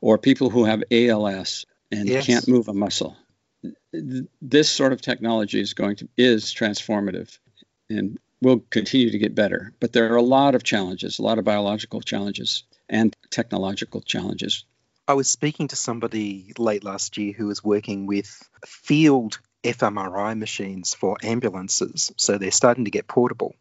or 0.00 0.18
people 0.18 0.50
who 0.50 0.64
have 0.64 0.82
ALS 0.90 1.66
and 1.90 2.08
yes. 2.08 2.26
can't 2.26 2.48
move 2.48 2.68
a 2.68 2.74
muscle. 2.74 3.16
This 4.42 4.68
sort 4.68 4.92
of 4.92 5.00
technology 5.00 5.60
is 5.60 5.74
going 5.74 5.96
to 5.96 6.08
is 6.16 6.54
transformative 6.54 7.38
and 7.88 8.18
will 8.42 8.60
continue 8.70 9.10
to 9.10 9.18
get 9.18 9.34
better. 9.34 9.72
But 9.80 9.92
there 9.92 10.12
are 10.12 10.16
a 10.16 10.22
lot 10.22 10.54
of 10.54 10.62
challenges, 10.62 11.18
a 11.18 11.22
lot 11.22 11.38
of 11.38 11.44
biological 11.44 12.00
challenges 12.00 12.64
and 12.88 13.14
technological 13.30 14.00
challenges. 14.00 14.64
I 15.08 15.14
was 15.14 15.28
speaking 15.30 15.68
to 15.68 15.76
somebody 15.76 16.52
late 16.58 16.84
last 16.84 17.16
year 17.16 17.32
who 17.32 17.46
was 17.46 17.62
working 17.62 18.06
with 18.06 18.42
field 18.64 19.38
fMRI 19.62 20.36
machines 20.38 20.94
for 20.94 21.16
ambulances. 21.22 22.12
So 22.16 22.38
they're 22.38 22.50
starting 22.50 22.84
to 22.84 22.90
get 22.90 23.06
portable. 23.06 23.54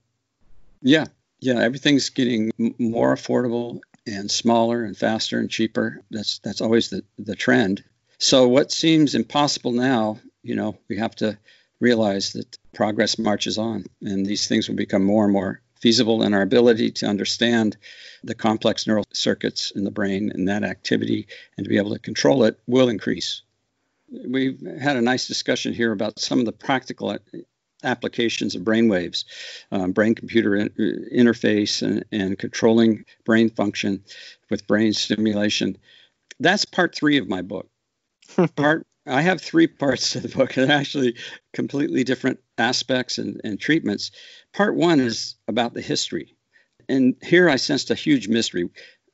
Yeah, 0.81 1.05
yeah, 1.39 1.59
everything's 1.61 2.09
getting 2.09 2.51
more 2.57 3.15
affordable 3.15 3.79
and 4.07 4.29
smaller 4.29 4.83
and 4.83 4.97
faster 4.97 5.39
and 5.39 5.49
cheaper. 5.49 6.01
That's 6.11 6.39
that's 6.39 6.61
always 6.61 6.89
the, 6.89 7.03
the 7.17 7.35
trend. 7.35 7.83
So 8.17 8.47
what 8.47 8.71
seems 8.71 9.15
impossible 9.15 9.71
now, 9.71 10.19
you 10.43 10.55
know, 10.55 10.77
we 10.87 10.97
have 10.97 11.15
to 11.17 11.37
realize 11.79 12.33
that 12.33 12.57
progress 12.73 13.19
marches 13.19 13.57
on 13.57 13.85
and 14.01 14.25
these 14.25 14.47
things 14.47 14.67
will 14.67 14.75
become 14.75 15.03
more 15.03 15.25
and 15.25 15.33
more 15.33 15.61
feasible 15.81 16.23
and 16.23 16.33
our 16.33 16.41
ability 16.41 16.91
to 16.91 17.05
understand 17.05 17.77
the 18.23 18.33
complex 18.33 18.87
neural 18.87 19.05
circuits 19.13 19.71
in 19.71 19.83
the 19.83 19.91
brain 19.91 20.31
and 20.33 20.47
that 20.47 20.63
activity 20.63 21.27
and 21.57 21.65
to 21.65 21.69
be 21.69 21.77
able 21.77 21.93
to 21.93 21.99
control 21.99 22.43
it 22.45 22.59
will 22.65 22.89
increase. 22.89 23.41
We've 24.09 24.61
had 24.79 24.95
a 24.95 25.01
nice 25.01 25.27
discussion 25.27 25.73
here 25.73 25.91
about 25.91 26.19
some 26.19 26.39
of 26.39 26.45
the 26.45 26.51
practical 26.51 27.17
applications 27.85 28.55
of 28.55 28.63
brainwaves, 28.63 29.25
um, 29.71 29.91
brain 29.91 30.15
computer 30.15 30.55
in, 30.55 30.69
interface, 31.13 31.81
and, 31.81 32.03
and 32.11 32.37
controlling 32.37 33.05
brain 33.25 33.49
function 33.49 34.03
with 34.49 34.67
brain 34.67 34.93
stimulation. 34.93 35.77
That's 36.39 36.65
part 36.65 36.95
three 36.95 37.17
of 37.17 37.29
my 37.29 37.41
book. 37.41 37.69
part 38.55 38.85
I 39.07 39.21
have 39.21 39.39
three 39.39 39.67
parts 39.67 40.11
to 40.11 40.19
the 40.19 40.29
book, 40.29 40.57
and 40.57 40.71
actually 40.71 41.15
completely 41.53 42.03
different 42.03 42.39
aspects 42.57 43.17
and, 43.17 43.39
and 43.43 43.59
treatments. 43.59 44.11
Part 44.53 44.75
one 44.75 44.99
is 44.99 45.35
about 45.47 45.73
the 45.73 45.81
history. 45.81 46.35
And 46.89 47.15
here 47.21 47.49
I 47.49 47.57
sensed 47.57 47.91
a 47.91 47.95
huge 47.95 48.27
mystery. 48.27 48.69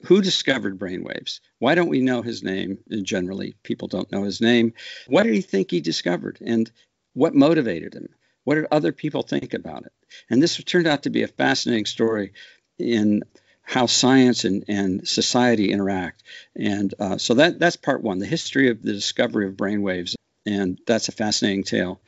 Who 0.06 0.22
discovered 0.22 0.80
brainwaves? 0.80 1.42
Why 1.60 1.76
don't 1.76 1.90
we 1.90 2.02
know 2.02 2.22
his 2.22 2.42
name? 2.42 2.80
And 2.90 3.06
generally, 3.06 3.56
people 3.64 3.88
don't 3.88 4.12
know 4.12 4.24
his 4.24 4.42
name. 4.42 4.74
What 5.08 5.24
did 5.24 5.34
he 5.34 5.42
think 5.42 5.70
he 5.70 5.82
discovered? 5.82 6.40
And 6.42 6.72
what 7.14 7.36
motivated 7.36 7.94
him? 7.94 8.10
What 8.44 8.56
did 8.56 8.66
other 8.72 8.92
people 8.92 9.22
think 9.22 9.54
about 9.54 9.86
it? 9.86 9.94
And 10.30 10.42
this 10.42 10.58
turned 10.64 10.88
out 10.88 11.04
to 11.04 11.10
be 11.10 11.24
a 11.24 11.28
fascinating 11.28 11.86
story 11.86 12.34
in 12.80 13.24
how 13.62 13.86
science 13.86 14.44
and, 14.44 14.66
and 14.68 15.08
society 15.08 15.72
interact. 15.72 16.24
And 16.56 16.94
uh, 17.00 17.18
so 17.18 17.36
that, 17.36 17.60
that's 17.60 17.76
part 17.76 18.02
one 18.02 18.20
the 18.20 18.26
history 18.26 18.70
of 18.70 18.82
the 18.82 18.94
discovery 18.94 19.48
of 19.48 19.54
brainwaves. 19.54 20.16
And 20.46 20.80
that's 20.88 21.08
a 21.08 21.14
fascinating 21.14 21.64
tale. 21.64 22.02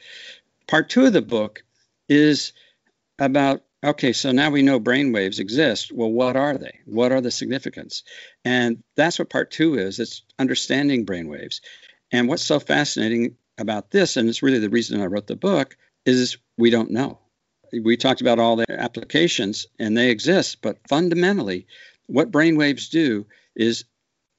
Part 0.68 0.90
two 0.90 1.06
of 1.06 1.14
the 1.14 1.22
book 1.22 1.64
is 2.10 2.54
about 3.20 3.64
okay, 3.84 4.14
so 4.14 4.32
now 4.32 4.50
we 4.50 4.62
know 4.62 4.80
brainwaves 4.80 5.40
exist. 5.40 5.92
Well, 5.92 6.10
what 6.10 6.36
are 6.36 6.58
they? 6.58 6.80
What 6.86 7.12
are 7.12 7.22
the 7.22 7.32
significance? 7.32 8.04
And 8.46 8.82
that's 8.96 9.20
what 9.20 9.30
part 9.30 9.52
two 9.52 9.76
is 9.76 10.00
it's 10.00 10.24
understanding 10.40 11.06
brainwaves. 11.06 11.60
And 12.12 12.28
what's 12.28 12.46
so 12.46 12.60
fascinating 12.60 13.36
about 13.58 13.92
this, 13.92 14.18
and 14.18 14.30
it's 14.30 14.42
really 14.42 14.60
the 14.60 14.70
reason 14.70 15.02
I 15.02 15.08
wrote 15.08 15.28
the 15.28 15.36
book, 15.36 15.76
is 16.06 16.38
we 16.58 16.70
don't 16.70 16.92
know. 16.92 17.20
We 17.72 17.98
talked 17.98 18.22
about 18.22 18.40
all 18.40 18.56
the 18.56 18.66
applications 18.70 19.66
and 19.80 19.98
they 19.98 20.12
exist, 20.12 20.62
but 20.62 20.88
fundamentally, 20.88 21.68
what 22.08 22.32
brainwaves 22.32 22.90
do 22.90 23.26
is 23.56 23.86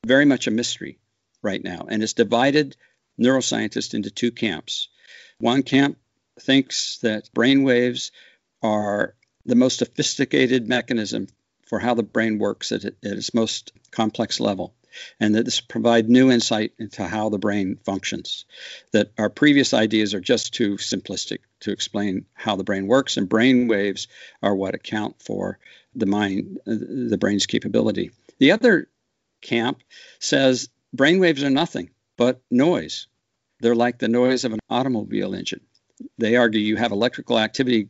very 0.06 0.25
much 0.25 0.47
a 0.47 0.52
mystery 0.52 0.99
right 1.42 1.62
now. 1.62 1.87
And 1.88 2.02
it's 2.02 2.12
divided 2.12 2.76
neuroscientists 3.21 3.94
into 3.94 4.11
two 4.11 4.30
camps. 4.30 4.88
One 5.38 5.62
camp 5.62 5.99
thinks 6.40 6.99
that 6.99 7.30
brainwaves 7.35 8.11
are 8.62 9.14
the 9.44 9.56
most 9.56 9.78
sophisticated 9.78 10.68
mechanism 10.68 11.28
for 11.66 11.78
how 11.78 11.94
the 11.94 12.02
brain 12.02 12.38
works 12.38 12.73
at, 12.73 12.85
at 12.85 12.94
its 13.02 13.35
most 13.35 13.73
complex 13.90 14.40
level 14.40 14.75
and 15.20 15.34
that 15.34 15.44
this 15.44 15.60
provide 15.60 16.08
new 16.08 16.30
insight 16.30 16.72
into 16.78 17.06
how 17.06 17.28
the 17.28 17.38
brain 17.38 17.78
functions. 17.84 18.44
That 18.92 19.12
our 19.18 19.30
previous 19.30 19.74
ideas 19.74 20.14
are 20.14 20.20
just 20.20 20.54
too 20.54 20.76
simplistic 20.76 21.38
to 21.60 21.72
explain 21.72 22.26
how 22.34 22.56
the 22.56 22.64
brain 22.64 22.86
works, 22.86 23.16
and 23.16 23.28
brain 23.28 23.68
waves 23.68 24.08
are 24.42 24.54
what 24.54 24.74
account 24.74 25.22
for 25.22 25.58
the 25.94 26.06
mind, 26.06 26.58
the 26.64 27.18
brain's 27.18 27.46
capability. 27.46 28.10
The 28.38 28.52
other 28.52 28.88
camp 29.40 29.82
says 30.18 30.68
brain 30.92 31.20
waves 31.20 31.42
are 31.44 31.50
nothing 31.50 31.90
but 32.16 32.40
noise. 32.50 33.06
They're 33.60 33.74
like 33.74 33.98
the 33.98 34.08
noise 34.08 34.44
of 34.44 34.52
an 34.52 34.60
automobile 34.68 35.34
engine. 35.34 35.60
They 36.18 36.36
argue 36.36 36.60
you 36.60 36.76
have 36.76 36.92
electrical 36.92 37.38
activity 37.38 37.88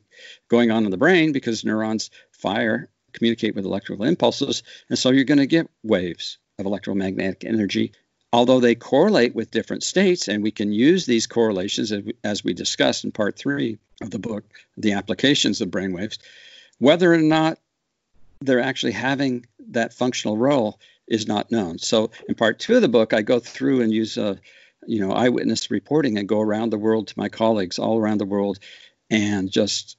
going 0.49 0.71
on 0.71 0.85
in 0.85 0.91
the 0.91 0.97
brain 0.97 1.33
because 1.33 1.65
neurons 1.65 2.11
fire, 2.33 2.91
communicate 3.13 3.55
with 3.55 3.65
electrical 3.65 4.05
impulses, 4.05 4.63
and 4.91 4.99
so 4.99 5.11
you're 5.11 5.25
going 5.25 5.39
to 5.39 5.47
get 5.47 5.71
waves 5.83 6.39
of 6.59 6.67
electromagnetic 6.67 7.45
energy. 7.45 7.93
Although 8.33 8.61
they 8.61 8.75
correlate 8.75 9.35
with 9.35 9.51
different 9.51 9.85
states, 9.85 10.29
and 10.29 10.43
we 10.43 10.51
can 10.51 10.73
use 10.73 11.07
these 11.07 11.27
correlations 11.27 11.93
as 12.25 12.43
we, 12.43 12.53
discussed 12.53 13.05
in 13.05 13.13
part 13.13 13.37
three 13.37 13.79
of 14.01 14.11
the 14.11 14.19
book, 14.19 14.45
the 14.77 14.93
applications 14.93 15.61
of 15.61 15.69
brainwaves, 15.69 16.19
whether 16.79 17.13
or 17.13 17.19
not 17.19 17.59
they're 18.41 18.61
actually 18.61 18.93
having 18.93 19.47
that 19.69 19.95
functional 19.95 20.37
role 20.37 20.81
is 21.07 21.29
not 21.29 21.53
known. 21.53 21.79
So 21.79 22.11
in 22.29 22.35
part 22.35 22.59
two 22.59 22.77
of 22.77 22.83
the 22.83 22.89
book, 22.89 23.13
I 23.13 23.23
go 23.23 23.39
through 23.39 23.83
and 23.83 23.93
use 23.93 24.17
a, 24.17 24.39
you 24.87 25.01
know, 25.01 25.13
eyewitness 25.13 25.71
reporting 25.71 26.19
and 26.19 26.29
go 26.29 26.41
around 26.41 26.71
the 26.71 26.79
world 26.79 27.09
to 27.09 27.15
my 27.17 27.29
colleagues 27.29 27.79
all 27.79 27.99
around 27.99 28.19
the 28.19 28.27
world 28.27 28.59
and 29.11 29.51
just 29.51 29.97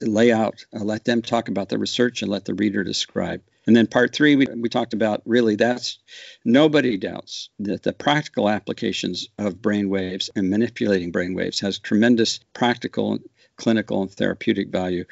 lay 0.00 0.30
out, 0.30 0.64
uh, 0.74 0.84
let 0.84 1.04
them 1.04 1.22
talk 1.22 1.48
about 1.48 1.68
the 1.68 1.78
research 1.78 2.22
and 2.22 2.30
let 2.30 2.44
the 2.44 2.54
reader 2.54 2.84
describe. 2.84 3.42
And 3.66 3.76
then 3.76 3.86
part 3.86 4.14
three, 4.14 4.36
we, 4.36 4.46
we 4.56 4.68
talked 4.68 4.92
about 4.92 5.22
really 5.24 5.56
that's 5.56 5.98
nobody 6.44 6.96
doubts 6.96 7.48
that 7.60 7.82
the 7.82 7.92
practical 7.92 8.48
applications 8.48 9.28
of 9.38 9.62
brain 9.62 9.88
waves 9.88 10.30
and 10.34 10.50
manipulating 10.50 11.12
brain 11.12 11.34
waves 11.34 11.60
has 11.60 11.78
tremendous 11.78 12.40
practical, 12.54 13.18
clinical, 13.56 14.02
and 14.02 14.10
therapeutic 14.10 14.70
value. 14.70 15.04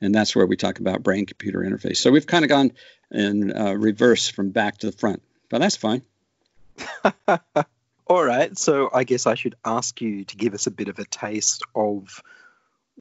And 0.00 0.14
that's 0.14 0.36
where 0.36 0.46
we 0.46 0.56
talk 0.56 0.78
about 0.78 1.02
brain 1.02 1.26
computer 1.26 1.60
interface. 1.60 1.96
So 1.96 2.12
we've 2.12 2.26
kind 2.26 2.44
of 2.44 2.48
gone 2.48 2.72
in 3.10 3.56
uh, 3.56 3.72
reverse 3.72 4.28
from 4.28 4.50
back 4.50 4.78
to 4.78 4.86
the 4.86 4.96
front, 4.96 5.22
but 5.48 5.60
that's 5.60 5.76
fine. 5.76 6.02
All 8.06 8.24
right. 8.24 8.56
So 8.56 8.90
I 8.94 9.02
guess 9.02 9.26
I 9.26 9.34
should 9.34 9.56
ask 9.64 10.00
you 10.00 10.24
to 10.24 10.36
give 10.36 10.54
us 10.54 10.68
a 10.68 10.70
bit 10.70 10.88
of 10.88 11.00
a 11.00 11.04
taste 11.04 11.62
of 11.74 12.22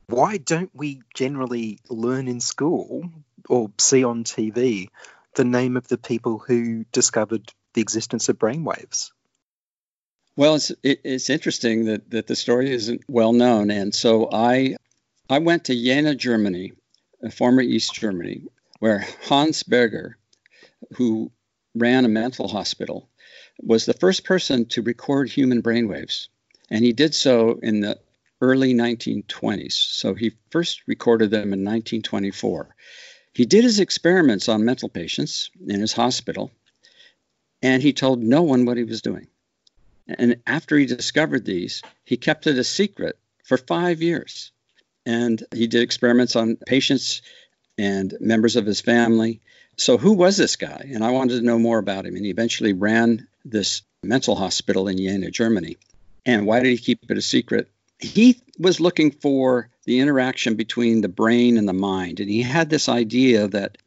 why 0.07 0.37
don't 0.37 0.71
we 0.73 1.01
generally 1.13 1.79
learn 1.89 2.27
in 2.27 2.39
school 2.39 3.11
or 3.49 3.71
see 3.79 4.03
on 4.03 4.23
TV 4.23 4.89
the 5.35 5.45
name 5.45 5.77
of 5.77 5.87
the 5.87 5.97
people 5.97 6.39
who 6.39 6.85
discovered 6.91 7.51
the 7.73 7.81
existence 7.81 8.29
of 8.29 8.37
brainwaves? 8.37 9.11
Well, 10.35 10.55
it's 10.55 10.71
it, 10.83 11.01
it's 11.03 11.29
interesting 11.29 11.85
that, 11.85 12.09
that 12.11 12.27
the 12.27 12.35
story 12.35 12.71
isn't 12.71 13.01
well 13.07 13.33
known, 13.33 13.71
and 13.71 13.93
so 13.93 14.29
I 14.31 14.75
I 15.29 15.39
went 15.39 15.65
to 15.65 15.75
Jena, 15.75 16.15
Germany, 16.15 16.73
former 17.31 17.61
East 17.61 17.93
Germany, 17.93 18.43
where 18.79 19.05
Hans 19.23 19.63
Berger, 19.63 20.17
who 20.95 21.31
ran 21.75 22.05
a 22.05 22.09
mental 22.09 22.47
hospital, 22.47 23.09
was 23.59 23.85
the 23.85 23.93
first 23.93 24.23
person 24.23 24.65
to 24.67 24.81
record 24.81 25.29
human 25.29 25.61
brainwaves. 25.61 26.27
And 26.69 26.83
he 26.83 26.93
did 26.93 27.15
so 27.15 27.59
in 27.61 27.81
the 27.81 27.99
early 28.41 28.73
1920s. 28.73 29.73
So 29.73 30.13
he 30.13 30.33
first 30.51 30.83
recorded 30.87 31.31
them 31.31 31.53
in 31.53 31.63
1924. 31.63 32.75
He 33.37 33.45
did 33.45 33.65
his 33.65 33.79
experiments 33.79 34.49
on 34.49 34.65
mental 34.65 34.89
patients 34.89 35.51
in 35.63 35.79
his 35.79 35.93
hospital, 35.93 36.49
and 37.61 37.83
he 37.83 37.93
told 37.93 38.19
no 38.19 38.41
one 38.41 38.65
what 38.65 38.77
he 38.77 38.83
was 38.83 39.03
doing. 39.03 39.27
And 40.07 40.37
after 40.47 40.75
he 40.75 40.87
discovered 40.87 41.45
these, 41.45 41.83
he 42.03 42.17
kept 42.17 42.47
it 42.47 42.57
a 42.57 42.63
secret 42.63 43.15
for 43.43 43.57
five 43.57 44.01
years. 44.01 44.51
And 45.05 45.43
he 45.53 45.67
did 45.67 45.83
experiments 45.83 46.35
on 46.35 46.55
patients 46.55 47.21
and 47.77 48.11
members 48.19 48.55
of 48.55 48.65
his 48.65 48.81
family. 48.81 49.39
So, 49.75 49.99
who 49.99 50.13
was 50.13 50.35
this 50.35 50.55
guy? 50.55 50.89
And 50.91 51.03
I 51.03 51.11
wanted 51.11 51.35
to 51.37 51.45
know 51.45 51.59
more 51.59 51.77
about 51.77 52.07
him. 52.07 52.15
And 52.15 52.25
he 52.25 52.31
eventually 52.31 52.73
ran 52.73 53.27
this 53.45 53.83
mental 54.01 54.35
hospital 54.35 54.87
in 54.87 54.97
Jena, 54.97 55.29
Germany. 55.29 55.77
And 56.25 56.47
why 56.47 56.61
did 56.61 56.69
he 56.69 56.79
keep 56.79 57.05
it 57.07 57.19
a 57.19 57.21
secret? 57.21 57.69
He 57.99 58.41
was 58.57 58.79
looking 58.79 59.11
for 59.11 59.69
the 59.87 59.99
interaction 60.01 60.55
between 60.55 60.99
the 60.99 61.07
brain 61.07 61.57
and 61.57 61.67
the 61.67 61.73
mind. 61.73 62.19
And 62.19 62.29
he 62.29 62.43
had 62.43 62.69
this 62.69 62.89
idea 62.89 63.47
that 63.47 63.77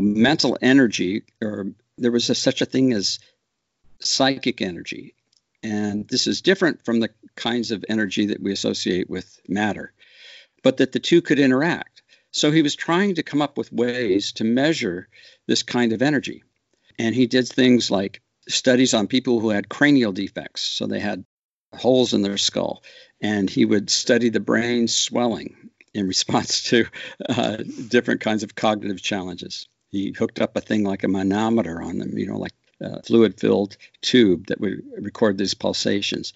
mental 0.00 0.58
energy, 0.60 1.24
or 1.40 1.68
there 1.96 2.12
was 2.12 2.28
a, 2.28 2.34
such 2.34 2.60
a 2.60 2.66
thing 2.66 2.92
as 2.92 3.18
psychic 4.00 4.60
energy. 4.60 5.14
And 5.62 6.06
this 6.06 6.26
is 6.26 6.42
different 6.42 6.84
from 6.84 7.00
the 7.00 7.08
kinds 7.36 7.70
of 7.70 7.86
energy 7.88 8.26
that 8.26 8.42
we 8.42 8.52
associate 8.52 9.08
with 9.08 9.40
matter, 9.48 9.94
but 10.62 10.76
that 10.76 10.92
the 10.92 11.00
two 11.00 11.22
could 11.22 11.38
interact. 11.38 12.02
So 12.30 12.50
he 12.50 12.60
was 12.60 12.76
trying 12.76 13.14
to 13.14 13.22
come 13.22 13.40
up 13.40 13.56
with 13.56 13.72
ways 13.72 14.32
to 14.32 14.44
measure 14.44 15.08
this 15.46 15.62
kind 15.62 15.94
of 15.94 16.02
energy. 16.02 16.44
And 16.98 17.14
he 17.14 17.26
did 17.26 17.48
things 17.48 17.90
like 17.90 18.20
studies 18.46 18.92
on 18.92 19.06
people 19.06 19.40
who 19.40 19.48
had 19.48 19.70
cranial 19.70 20.12
defects. 20.12 20.60
So 20.60 20.86
they 20.86 21.00
had 21.00 21.24
holes 21.74 22.14
in 22.14 22.22
their 22.22 22.38
skull. 22.38 22.82
And 23.20 23.48
he 23.48 23.64
would 23.64 23.90
study 23.90 24.28
the 24.28 24.40
brain 24.40 24.88
swelling 24.88 25.70
in 25.92 26.06
response 26.08 26.64
to 26.64 26.86
uh, 27.28 27.56
different 27.88 28.20
kinds 28.20 28.42
of 28.42 28.54
cognitive 28.54 29.02
challenges. 29.02 29.68
He 29.90 30.12
hooked 30.16 30.40
up 30.40 30.56
a 30.56 30.60
thing 30.60 30.84
like 30.84 31.04
a 31.04 31.08
manometer 31.08 31.80
on 31.80 31.98
them, 31.98 32.18
you 32.18 32.26
know, 32.26 32.38
like 32.38 32.52
a 32.80 33.02
fluid 33.02 33.38
filled 33.38 33.76
tube 34.02 34.46
that 34.48 34.60
would 34.60 34.82
record 34.98 35.38
these 35.38 35.54
pulsations. 35.54 36.32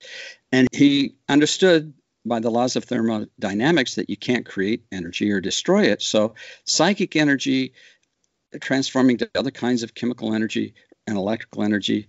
And 0.53 0.68
he 0.72 1.16
understood 1.29 1.94
by 2.24 2.40
the 2.40 2.51
laws 2.51 2.77
of 2.77 2.85
thermodynamics 2.85 3.96
that 3.96 4.11
you 4.11 4.16
can't 4.16 4.46
create 4.46 4.85
energy 4.92 5.31
or 5.33 5.40
destroy 5.40 5.85
it. 5.85 6.03
So, 6.03 6.35
psychic 6.64 7.16
energy 7.16 7.72
transforming 8.61 9.18
to 9.18 9.31
other 9.35 9.51
kinds 9.51 9.83
of 9.83 9.94
chemical 9.94 10.35
energy 10.35 10.74
and 11.07 11.16
electrical 11.16 11.62
energy 11.62 12.09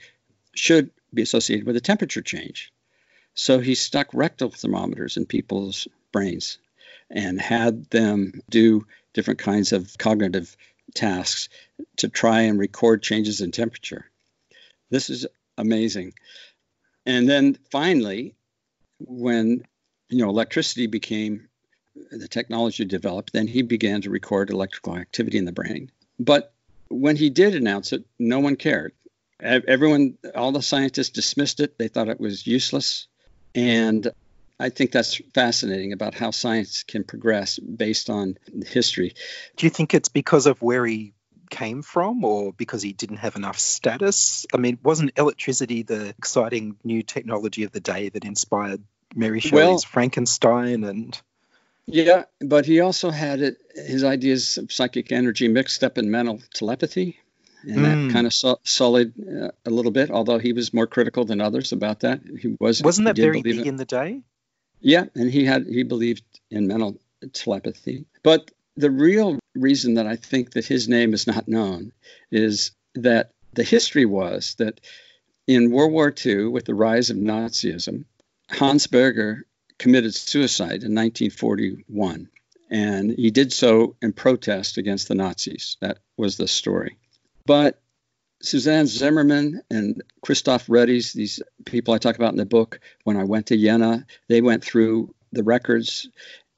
should 0.56 0.92
be 1.13 1.22
associated 1.22 1.65
with 1.65 1.76
a 1.76 1.82
temperature 1.82 2.22
change. 2.22 2.72
So, 3.41 3.60
he 3.60 3.73
stuck 3.75 4.13
rectal 4.13 4.49
thermometers 4.49 5.15
in 5.15 5.25
people's 5.25 5.88
brains 6.12 6.58
and 7.10 7.39
had 7.39 7.89
them 7.89 8.41
do 8.49 8.86
different 9.13 9.39
kinds 9.39 9.71
of 9.71 9.97
cognitive 9.97 10.58
tasks 10.93 11.47
to 11.95 12.10
try 12.10 12.41
and 12.41 12.60
record 12.60 13.02
changes 13.02 13.39
in 13.39 13.52
temperature. 13.52 14.12
This 14.89 15.10
is 15.10 15.25
amazing. 15.58 16.15
And 17.06 17.30
then 17.30 17.58
finally, 17.71 18.36
when 18.99 19.63
you 20.10 20.17
know, 20.17 20.30
electricity 20.30 20.88
became 20.88 21.47
the 22.12 22.28
technology 22.28 22.84
developed, 22.84 23.32
then 23.32 23.47
he 23.47 23.62
began 23.62 24.02
to 24.02 24.10
record 24.10 24.49
electrical 24.49 24.97
activity 24.97 25.38
in 25.38 25.45
the 25.45 25.54
brain. 25.54 25.91
But 26.19 26.52
when 26.89 27.15
he 27.15 27.30
did 27.30 27.56
announce 27.56 27.93
it, 27.93 28.04
no 28.19 28.41
one 28.41 28.58
cared. 28.58 28.91
Everyone, 29.39 30.17
all 30.36 30.52
the 30.52 30.62
scientists 30.62 31.12
dismissed 31.12 31.62
it. 31.62 31.78
They 31.78 31.88
thought 31.88 32.10
it 32.10 32.19
was 32.19 32.45
useless. 32.45 33.08
And 33.55 34.12
I 34.59 34.69
think 34.69 34.91
that's 34.91 35.21
fascinating 35.33 35.93
about 35.93 36.13
how 36.13 36.31
science 36.31 36.83
can 36.83 37.03
progress 37.03 37.59
based 37.59 38.09
on 38.09 38.38
history. 38.65 39.13
Do 39.55 39.65
you 39.65 39.69
think 39.69 39.93
it's 39.93 40.09
because 40.09 40.45
of 40.45 40.62
where 40.62 40.85
he 40.85 41.13
came 41.49 41.81
from 41.81 42.23
or 42.23 42.53
because 42.53 42.81
he 42.81 42.93
didn't 42.93 43.17
have 43.17 43.35
enough 43.35 43.57
status? 43.57 44.45
I 44.53 44.57
mean, 44.57 44.77
wasn't 44.83 45.17
electricity 45.17 45.83
the 45.83 46.09
exciting 46.09 46.77
new 46.83 47.03
technology 47.03 47.63
of 47.63 47.71
the 47.71 47.79
day 47.79 48.09
that 48.09 48.25
inspired 48.25 48.83
Mary 49.15 49.39
Shelley's 49.39 49.53
well, 49.53 49.77
Frankenstein 49.79 50.83
and 50.83 51.19
yeah, 51.91 52.25
but 52.39 52.67
he 52.67 52.81
also 52.81 53.09
had 53.09 53.41
it, 53.41 53.57
his 53.73 54.03
ideas 54.03 54.59
of 54.59 54.71
psychic 54.71 55.12
energy 55.12 55.47
mixed 55.47 55.83
up 55.83 55.97
in 55.97 56.12
mental 56.12 56.39
telepathy, 56.53 57.19
and 57.63 57.78
mm. 57.78 57.84
that 57.84 57.95
hmm. 57.95 58.10
kind 58.10 58.28
of 58.28 58.34
so, 58.34 58.60
sullied 58.63 59.13
uh, 59.19 59.52
a 59.65 59.69
little 59.69 59.91
bit. 59.91 60.12
Although 60.12 60.39
he 60.39 60.54
was 60.54 60.74
more 60.74 60.88
critical 60.88 61.26
than 61.26 61.41
others 61.41 61.72
about 61.72 62.02
that, 62.02 62.22
he 62.39 62.56
was 62.60 62.82
wasn't 62.82 63.06
that 63.06 63.15
very 63.15 63.41
big 63.41 63.60
it. 63.60 63.67
in 63.67 63.76
the 63.76 63.86
day. 63.86 64.22
Yeah, 64.82 65.06
and 65.15 65.30
he 65.30 65.45
had 65.45 65.65
he 65.65 65.84
believed 65.84 66.24
in 66.50 66.67
mental 66.67 67.00
telepathy. 67.34 68.06
But 68.24 68.52
the 68.78 68.91
real 68.91 69.39
reason 69.56 69.95
that 69.95 70.08
I 70.08 70.15
think 70.15 70.52
that 70.52 70.65
his 70.65 70.88
name 70.88 71.13
is 71.13 71.28
not 71.28 71.48
known 71.48 71.91
is 72.32 72.72
that 72.95 73.32
the 73.54 73.63
history 73.63 74.06
was 74.06 74.56
that 74.56 74.80
in 75.48 75.72
World 75.72 75.91
War 75.91 76.13
II, 76.26 76.45
with 76.45 76.65
the 76.65 76.76
rise 76.76 77.10
of 77.10 77.17
Nazism, 77.17 78.06
Hans 78.50 78.88
Berger 78.88 79.45
committed 79.78 80.13
suicide 80.13 80.84
in 80.84 80.93
1941, 80.93 82.30
and 82.69 83.12
he 83.12 83.32
did 83.32 83.52
so 83.52 83.95
in 84.02 84.13
protest 84.13 84.78
against 84.78 85.08
the 85.08 85.15
Nazis. 85.15 85.78
That 85.82 86.00
was 86.17 86.38
the 86.38 86.48
story. 86.48 86.98
But 87.49 87.81
Suzanne 88.43 88.85
Zimmerman 88.85 89.63
and 89.71 90.03
Christoph 90.21 90.67
Redies, 90.67 91.13
these 91.13 91.41
people 91.65 91.95
I 91.95 91.97
talk 91.97 92.15
about 92.15 92.31
in 92.31 92.38
the 92.38 92.45
book, 92.45 92.79
when 93.05 93.17
I 93.17 93.23
went 93.23 93.47
to 93.47 93.57
Jena, 93.57 94.05
they 94.27 94.41
went 94.41 94.63
through 94.63 95.15
the 95.31 95.43
records 95.43 96.07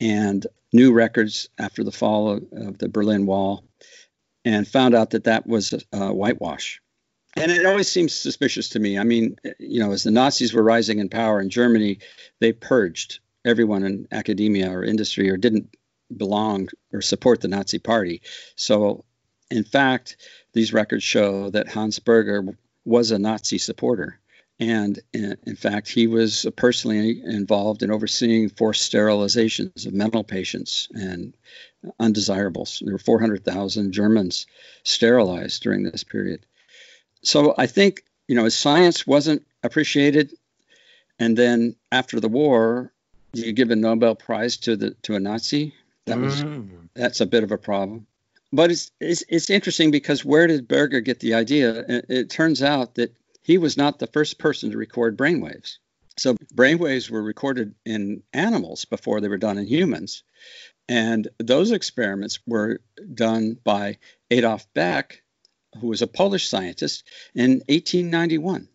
and 0.01 0.45
new 0.73 0.91
records 0.91 1.47
after 1.57 1.85
the 1.85 1.93
fall 1.93 2.31
of, 2.31 2.43
of 2.51 2.77
the 2.77 2.89
Berlin 2.89 3.25
Wall 3.25 3.63
and 4.43 4.67
found 4.67 4.93
out 4.93 5.11
that 5.11 5.23
that 5.23 5.47
was 5.47 5.73
a 5.93 6.11
whitewash 6.11 6.81
and 7.37 7.49
it 7.49 7.65
always 7.65 7.89
seems 7.89 8.13
suspicious 8.13 8.67
to 8.69 8.79
me. 8.79 8.99
I 8.99 9.05
mean, 9.05 9.37
you 9.57 9.79
know, 9.79 9.93
as 9.93 10.03
the 10.03 10.11
Nazis 10.11 10.53
were 10.53 10.61
rising 10.61 10.99
in 10.99 11.07
power 11.07 11.39
in 11.39 11.49
Germany, 11.49 11.99
they 12.41 12.51
purged 12.51 13.21
everyone 13.45 13.85
in 13.85 14.09
academia 14.11 14.69
or 14.69 14.83
industry 14.83 15.29
or 15.29 15.37
didn't 15.37 15.73
belong 16.15 16.67
or 16.91 17.01
support 17.01 17.39
the 17.39 17.47
Nazi 17.47 17.79
party. 17.79 18.21
So 18.57 19.05
In 19.51 19.63
fact, 19.63 20.17
these 20.53 20.73
records 20.73 21.03
show 21.03 21.49
that 21.51 21.67
Hans 21.67 21.99
Berger 21.99 22.43
was 22.85 23.11
a 23.11 23.19
Nazi 23.19 23.57
supporter. 23.57 24.19
And 24.59 24.99
in, 25.11 25.37
in, 25.47 25.55
fact, 25.55 25.89
he 25.89 26.05
was 26.05 26.45
personally 26.55 27.21
involved 27.23 27.81
in 27.81 27.89
overseeing 27.89 28.49
forced 28.49 28.91
sterilizations 28.91 29.87
of 29.87 29.93
mental 29.93 30.23
patients 30.23 30.87
and 30.91 31.33
undesirables. 31.99 32.81
There 32.83 32.93
were 32.93 32.99
400,000 32.99 33.91
Germans 33.91 34.45
sterilized 34.83 35.63
during 35.63 35.83
this 35.83 36.03
period. 36.03 36.45
So 37.23 37.55
I 37.57 37.65
think, 37.65 38.03
you 38.27 38.35
know, 38.35 38.47
science 38.49 39.07
wasn't 39.07 39.45
appreciated. 39.63 40.31
And 41.17 41.35
then 41.35 41.75
after 41.91 42.19
the 42.19 42.29
war, 42.29 42.91
you 43.33 43.53
give 43.53 43.71
a 43.71 43.75
Nobel 43.75 44.15
Prize 44.15 44.57
to 44.57 44.75
the 44.75 44.91
to 45.03 45.15
a 45.15 45.19
Nazi. 45.19 45.73
That 46.05 46.19
was 46.19 46.43
mm. 46.43 46.89
that's 46.93 47.21
a 47.21 47.25
bit 47.25 47.43
of 47.43 47.51
a 47.51 47.57
problem. 47.57 48.07
But 48.53 48.71
it's, 48.71 48.91
it's 48.99 49.23
it's 49.29 49.49
interesting 49.49 49.91
because 49.91 50.25
where 50.25 50.47
did 50.47 50.67
Berger 50.67 50.99
get 50.99 51.19
the 51.19 51.35
idea? 51.35 51.79
It, 51.87 52.05
it 52.09 52.29
turns 52.29 52.61
out 52.61 52.95
that 52.95 53.15
he 53.43 53.57
was 53.57 53.77
not 53.77 53.99
the 53.99 54.07
first 54.07 54.37
person 54.39 54.71
to 54.71 54.77
record 54.77 55.17
brainwaves. 55.17 55.77
So 56.17 56.35
brainwaves 56.53 57.09
were 57.09 57.23
recorded 57.23 57.73
in 57.85 58.23
animals 58.33 58.85
before 58.85 59.21
they 59.21 59.29
were 59.29 59.37
done 59.37 59.57
in 59.57 59.65
humans. 59.65 60.23
And 60.89 61.29
those 61.39 61.71
experiments 61.71 62.39
were 62.45 62.81
done 63.13 63.57
by 63.63 63.97
Adolf 64.29 64.71
Beck, 64.73 65.23
who 65.79 65.87
was 65.87 66.01
a 66.01 66.07
Polish 66.07 66.49
scientist, 66.49 67.07
in 67.33 67.61
1891 67.69 68.67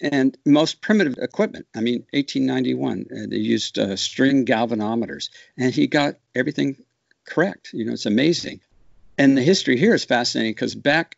and 0.00 0.36
most 0.46 0.80
primitive 0.80 1.18
equipment. 1.18 1.66
I 1.74 1.80
mean, 1.80 2.06
1891, 2.12 3.06
uh, 3.10 3.26
they 3.28 3.36
used 3.36 3.78
uh, 3.78 3.96
string 3.96 4.46
galvanometers, 4.46 5.30
and 5.56 5.74
he 5.74 5.86
got 5.86 6.16
everything 6.34 6.82
correct. 7.26 7.70
You 7.72 7.84
know, 7.84 7.92
it's 7.92 8.06
amazing. 8.06 8.60
And 9.18 9.36
the 9.36 9.42
history 9.42 9.76
here 9.76 9.94
is 9.94 10.04
fascinating 10.04 10.52
because 10.52 10.76
Beck, 10.76 11.16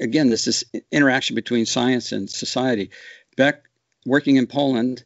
again, 0.00 0.30
this 0.30 0.46
is 0.46 0.64
interaction 0.90 1.36
between 1.36 1.66
science 1.66 2.10
and 2.10 2.28
society. 2.28 2.90
Beck, 3.36 3.64
working 4.06 4.36
in 4.36 4.46
Poland, 4.46 5.04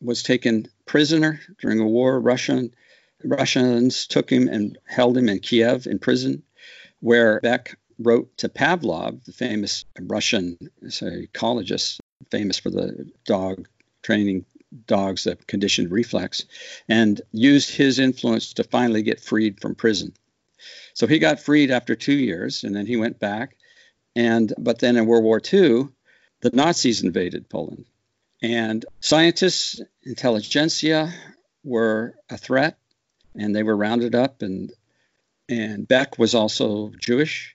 was 0.00 0.22
taken 0.22 0.68
prisoner 0.86 1.40
during 1.60 1.78
a 1.80 1.86
war. 1.86 2.18
Russian 2.18 2.74
Russians 3.22 4.06
took 4.06 4.30
him 4.30 4.48
and 4.48 4.78
held 4.86 5.18
him 5.18 5.28
in 5.28 5.38
Kiev 5.40 5.86
in 5.86 5.98
prison, 5.98 6.42
where 7.00 7.40
Beck 7.40 7.78
wrote 7.98 8.36
to 8.38 8.48
Pavlov, 8.48 9.24
the 9.24 9.32
famous 9.32 9.84
Russian 10.00 10.56
psychologist, 10.88 12.00
famous 12.30 12.58
for 12.58 12.70
the 12.70 13.10
dog 13.24 13.68
training 14.02 14.46
dogs 14.86 15.24
that 15.24 15.46
conditioned 15.46 15.90
reflex, 15.90 16.44
and 16.88 17.20
used 17.32 17.70
his 17.70 17.98
influence 17.98 18.54
to 18.54 18.64
finally 18.64 19.02
get 19.02 19.20
freed 19.20 19.60
from 19.60 19.74
prison. 19.74 20.14
So 20.96 21.06
he 21.06 21.18
got 21.18 21.40
freed 21.40 21.70
after 21.70 21.94
two 21.94 22.14
years, 22.14 22.64
and 22.64 22.74
then 22.74 22.86
he 22.86 22.96
went 22.96 23.20
back. 23.20 23.58
And 24.16 24.52
but 24.56 24.78
then 24.78 24.96
in 24.96 25.04
World 25.04 25.24
War 25.24 25.42
II, 25.52 25.88
the 26.40 26.50
Nazis 26.54 27.02
invaded 27.02 27.50
Poland, 27.50 27.84
and 28.42 28.82
scientists, 29.00 29.78
intelligentsia 30.04 31.12
were 31.62 32.14
a 32.30 32.38
threat, 32.38 32.78
and 33.34 33.54
they 33.54 33.62
were 33.62 33.76
rounded 33.76 34.14
up. 34.14 34.40
and 34.40 34.72
And 35.50 35.86
Beck 35.86 36.18
was 36.18 36.34
also 36.34 36.92
Jewish, 36.98 37.54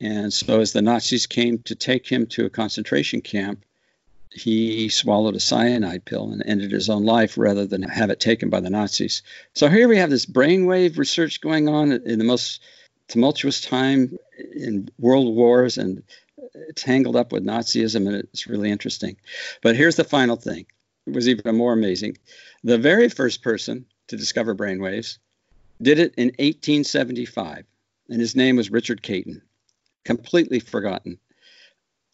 and 0.00 0.32
so 0.32 0.60
as 0.60 0.72
the 0.72 0.82
Nazis 0.82 1.28
came 1.28 1.60
to 1.66 1.76
take 1.76 2.08
him 2.08 2.26
to 2.26 2.46
a 2.46 2.50
concentration 2.50 3.20
camp, 3.20 3.64
he 4.32 4.88
swallowed 4.88 5.34
a 5.34 5.40
cyanide 5.40 6.04
pill 6.04 6.30
and 6.30 6.42
ended 6.44 6.70
his 6.70 6.90
own 6.90 7.04
life 7.04 7.38
rather 7.38 7.66
than 7.66 7.82
have 7.82 8.10
it 8.10 8.20
taken 8.20 8.50
by 8.50 8.60
the 8.60 8.70
Nazis. 8.70 9.22
So 9.54 9.68
here 9.68 9.88
we 9.88 9.98
have 9.98 10.10
this 10.10 10.26
brainwave 10.26 10.98
research 10.98 11.40
going 11.40 11.68
on 11.68 11.92
in 11.92 12.18
the 12.18 12.24
most 12.24 12.62
tumultuous 13.08 13.60
time 13.60 14.18
in 14.54 14.90
world 14.98 15.34
wars 15.34 15.78
and 15.78 16.02
tangled 16.74 17.16
up 17.16 17.32
with 17.32 17.44
Nazism, 17.44 18.06
and 18.06 18.16
it's 18.16 18.46
really 18.46 18.70
interesting. 18.70 19.16
But 19.62 19.76
here's 19.76 19.96
the 19.96 20.04
final 20.04 20.36
thing 20.36 20.66
it 21.06 21.14
was 21.14 21.28
even 21.28 21.56
more 21.56 21.72
amazing. 21.72 22.18
The 22.64 22.78
very 22.78 23.08
first 23.08 23.42
person 23.42 23.86
to 24.08 24.16
discover 24.16 24.54
brainwaves 24.54 25.18
did 25.80 25.98
it 25.98 26.14
in 26.16 26.28
1875, 26.28 27.64
and 28.08 28.20
his 28.20 28.36
name 28.36 28.56
was 28.56 28.70
Richard 28.70 29.02
Caton, 29.02 29.42
completely 30.04 30.60
forgotten. 30.60 31.18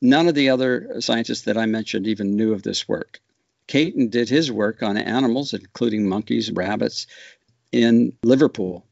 None 0.03 0.29
of 0.29 0.35
the 0.35 0.51
other 0.51 1.01
scientists 1.01 1.43
that 1.43 1.57
I 1.57 1.67
mentioned 1.67 2.09
even 2.09 2.37
knew 2.37 2.53
of 2.53 2.63
this 2.63 2.89
work. 2.89 3.21
Caton 3.69 4.09
did 4.09 4.29
his 4.29 4.51
work 4.51 4.83
on 4.83 4.97
animals, 4.97 5.55
including 5.55 6.09
monkeys, 6.09 6.51
rabbits, 6.51 7.07
in 7.71 8.13
Liverpool. 8.25 8.85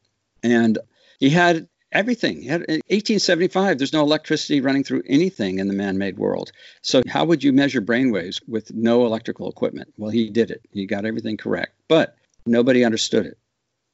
And 0.44 0.78
he 1.18 1.28
had 1.28 1.68
everything. 1.90 2.42
He 2.42 2.46
had, 2.46 2.62
in 2.62 2.80
1875, 2.86 3.76
there's 3.76 3.92
no 3.92 4.02
electricity 4.02 4.60
running 4.60 4.84
through 4.84 5.02
anything 5.06 5.58
in 5.58 5.66
the 5.66 5.74
man 5.74 5.98
made 5.98 6.16
world. 6.16 6.52
So, 6.80 7.02
how 7.08 7.24
would 7.24 7.42
you 7.42 7.52
measure 7.52 7.82
brainwaves 7.82 8.40
with 8.46 8.72
no 8.72 9.04
electrical 9.04 9.50
equipment? 9.50 9.92
Well, 9.98 10.10
he 10.10 10.30
did 10.30 10.52
it. 10.52 10.62
He 10.70 10.86
got 10.86 11.04
everything 11.04 11.36
correct, 11.36 11.72
but 11.88 12.16
nobody 12.46 12.84
understood 12.84 13.26
it. 13.26 13.38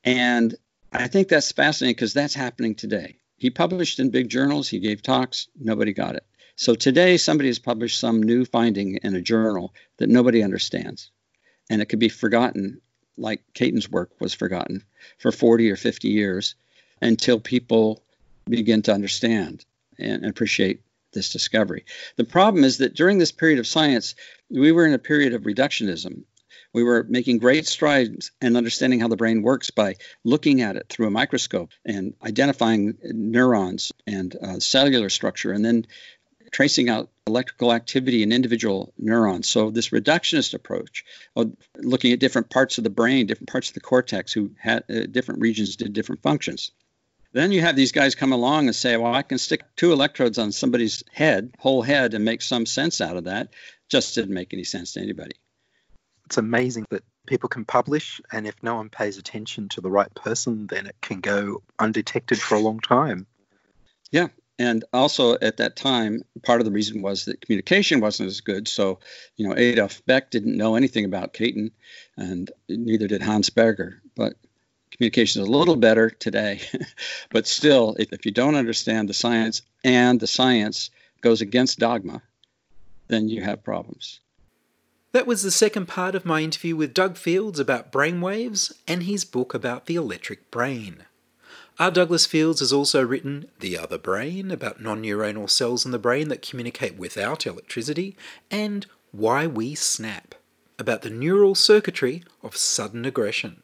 And 0.04 0.54
I 0.92 1.08
think 1.08 1.28
that's 1.28 1.50
fascinating 1.50 1.94
because 1.94 2.12
that's 2.12 2.34
happening 2.34 2.74
today. 2.74 3.16
He 3.38 3.50
published 3.50 3.98
in 3.98 4.10
big 4.10 4.28
journals, 4.28 4.68
he 4.68 4.78
gave 4.78 5.02
talks, 5.02 5.48
nobody 5.58 5.92
got 5.92 6.16
it. 6.16 6.24
So 6.56 6.74
today, 6.74 7.18
somebody 7.18 7.50
has 7.50 7.58
published 7.58 8.00
some 8.00 8.22
new 8.22 8.46
finding 8.46 8.96
in 8.96 9.14
a 9.14 9.20
journal 9.20 9.74
that 9.98 10.08
nobody 10.08 10.42
understands, 10.42 11.10
and 11.68 11.82
it 11.82 11.86
could 11.86 11.98
be 11.98 12.08
forgotten, 12.08 12.80
like 13.18 13.42
Caton's 13.52 13.90
work 13.90 14.10
was 14.20 14.32
forgotten 14.32 14.82
for 15.18 15.30
40 15.30 15.70
or 15.70 15.76
50 15.76 16.08
years 16.08 16.54
until 17.02 17.38
people 17.38 18.02
begin 18.48 18.80
to 18.82 18.92
understand 18.94 19.66
and 19.98 20.24
appreciate 20.24 20.80
this 21.12 21.30
discovery. 21.30 21.84
The 22.16 22.24
problem 22.24 22.64
is 22.64 22.78
that 22.78 22.94
during 22.94 23.18
this 23.18 23.32
period 23.32 23.58
of 23.58 23.66
science, 23.66 24.14
we 24.48 24.72
were 24.72 24.86
in 24.86 24.94
a 24.94 24.98
period 24.98 25.34
of 25.34 25.42
reductionism. 25.42 26.24
We 26.72 26.82
were 26.82 27.04
making 27.08 27.38
great 27.38 27.66
strides 27.66 28.32
in 28.40 28.56
understanding 28.56 29.00
how 29.00 29.08
the 29.08 29.16
brain 29.16 29.42
works 29.42 29.70
by 29.70 29.96
looking 30.24 30.60
at 30.60 30.76
it 30.76 30.86
through 30.88 31.06
a 31.06 31.10
microscope 31.10 31.70
and 31.84 32.14
identifying 32.22 32.98
neurons 33.02 33.92
and 34.06 34.36
uh, 34.36 34.60
cellular 34.60 35.08
structure, 35.08 35.52
and 35.52 35.64
then 35.64 35.86
tracing 36.56 36.88
out 36.88 37.10
electrical 37.26 37.70
activity 37.70 38.22
in 38.22 38.32
individual 38.32 38.90
neurons. 38.96 39.46
So 39.46 39.70
this 39.70 39.90
reductionist 39.90 40.54
approach, 40.54 41.04
of 41.36 41.52
looking 41.76 42.12
at 42.12 42.18
different 42.18 42.48
parts 42.48 42.78
of 42.78 42.84
the 42.84 42.88
brain, 42.88 43.26
different 43.26 43.50
parts 43.50 43.68
of 43.68 43.74
the 43.74 43.80
cortex, 43.80 44.32
who 44.32 44.52
had 44.58 44.82
uh, 44.88 45.00
different 45.10 45.42
regions 45.42 45.76
did 45.76 45.92
different 45.92 46.22
functions. 46.22 46.70
Then 47.34 47.52
you 47.52 47.60
have 47.60 47.76
these 47.76 47.92
guys 47.92 48.14
come 48.14 48.32
along 48.32 48.68
and 48.68 48.74
say, 48.74 48.96
well, 48.96 49.12
I 49.12 49.20
can 49.20 49.36
stick 49.36 49.64
two 49.76 49.92
electrodes 49.92 50.38
on 50.38 50.50
somebody's 50.50 51.02
head, 51.12 51.52
whole 51.58 51.82
head, 51.82 52.14
and 52.14 52.24
make 52.24 52.40
some 52.40 52.64
sense 52.64 53.02
out 53.02 53.18
of 53.18 53.24
that. 53.24 53.50
Just 53.90 54.14
didn't 54.14 54.32
make 54.32 54.54
any 54.54 54.64
sense 54.64 54.94
to 54.94 55.02
anybody. 55.02 55.36
It's 56.24 56.38
amazing 56.38 56.86
that 56.88 57.04
people 57.26 57.50
can 57.50 57.66
publish, 57.66 58.18
and 58.32 58.46
if 58.46 58.62
no 58.62 58.76
one 58.76 58.88
pays 58.88 59.18
attention 59.18 59.68
to 59.70 59.82
the 59.82 59.90
right 59.90 60.14
person, 60.14 60.68
then 60.68 60.86
it 60.86 60.96
can 61.02 61.20
go 61.20 61.60
undetected 61.78 62.40
for 62.40 62.54
a 62.54 62.60
long 62.60 62.80
time. 62.80 63.26
Yeah, 64.10 64.28
and 64.58 64.84
also 64.92 65.34
at 65.34 65.58
that 65.58 65.76
time, 65.76 66.22
part 66.42 66.60
of 66.60 66.64
the 66.64 66.72
reason 66.72 67.02
was 67.02 67.26
that 67.26 67.40
communication 67.40 68.00
wasn't 68.00 68.28
as 68.28 68.40
good. 68.40 68.68
So, 68.68 69.00
you 69.36 69.46
know, 69.46 69.56
Adolf 69.56 70.04
Beck 70.06 70.30
didn't 70.30 70.56
know 70.56 70.76
anything 70.76 71.04
about 71.04 71.34
Caton, 71.34 71.72
and 72.16 72.50
neither 72.68 73.06
did 73.06 73.22
Hans 73.22 73.50
Berger. 73.50 74.00
But 74.14 74.34
communication 74.90 75.42
is 75.42 75.48
a 75.48 75.52
little 75.52 75.76
better 75.76 76.08
today. 76.08 76.60
but 77.30 77.46
still, 77.46 77.96
if, 77.98 78.12
if 78.12 78.24
you 78.24 78.32
don't 78.32 78.54
understand 78.54 79.08
the 79.08 79.14
science 79.14 79.62
and 79.84 80.18
the 80.18 80.26
science 80.26 80.90
goes 81.20 81.42
against 81.42 81.78
dogma, 81.78 82.22
then 83.08 83.28
you 83.28 83.42
have 83.42 83.62
problems. 83.62 84.20
That 85.12 85.26
was 85.26 85.42
the 85.42 85.50
second 85.50 85.86
part 85.86 86.14
of 86.14 86.26
my 86.26 86.42
interview 86.42 86.76
with 86.76 86.92
Doug 86.92 87.16
Fields 87.16 87.58
about 87.58 87.92
brainwaves 87.92 88.72
and 88.86 89.02
his 89.02 89.24
book 89.24 89.54
about 89.54 89.86
the 89.86 89.96
electric 89.96 90.50
brain. 90.50 91.05
R. 91.78 91.90
Douglas 91.90 92.24
Fields 92.24 92.60
has 92.60 92.72
also 92.72 93.04
written 93.04 93.50
The 93.60 93.76
Other 93.76 93.98
Brain 93.98 94.50
about 94.50 94.80
non 94.80 95.02
neuronal 95.02 95.50
cells 95.50 95.84
in 95.84 95.90
the 95.90 95.98
brain 95.98 96.28
that 96.28 96.40
communicate 96.40 96.96
without 96.96 97.46
electricity, 97.46 98.16
and 98.50 98.86
Why 99.12 99.46
We 99.46 99.74
Snap 99.74 100.34
about 100.78 101.02
the 101.02 101.10
neural 101.10 101.54
circuitry 101.54 102.24
of 102.42 102.56
sudden 102.56 103.04
aggression. 103.04 103.62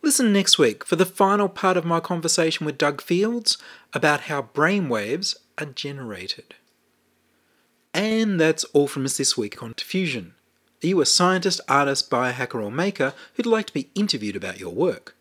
Listen 0.00 0.32
next 0.32 0.58
week 0.60 0.84
for 0.84 0.94
the 0.94 1.04
final 1.04 1.48
part 1.48 1.76
of 1.76 1.84
my 1.84 1.98
conversation 1.98 2.66
with 2.66 2.78
Doug 2.78 3.02
Fields 3.02 3.58
about 3.92 4.22
how 4.22 4.42
brainwaves 4.42 5.34
are 5.58 5.66
generated. 5.66 6.54
And 7.92 8.40
that's 8.40 8.62
all 8.66 8.86
from 8.86 9.04
us 9.04 9.16
this 9.16 9.36
week 9.36 9.60
on 9.60 9.74
Diffusion. 9.76 10.34
Are 10.84 10.86
you 10.86 11.00
a 11.00 11.06
scientist, 11.06 11.60
artist, 11.68 12.10
biohacker, 12.10 12.62
or 12.62 12.70
maker 12.70 13.12
who'd 13.34 13.44
like 13.44 13.66
to 13.66 13.74
be 13.74 13.90
interviewed 13.96 14.36
about 14.36 14.60
your 14.60 14.72
work? 14.72 15.16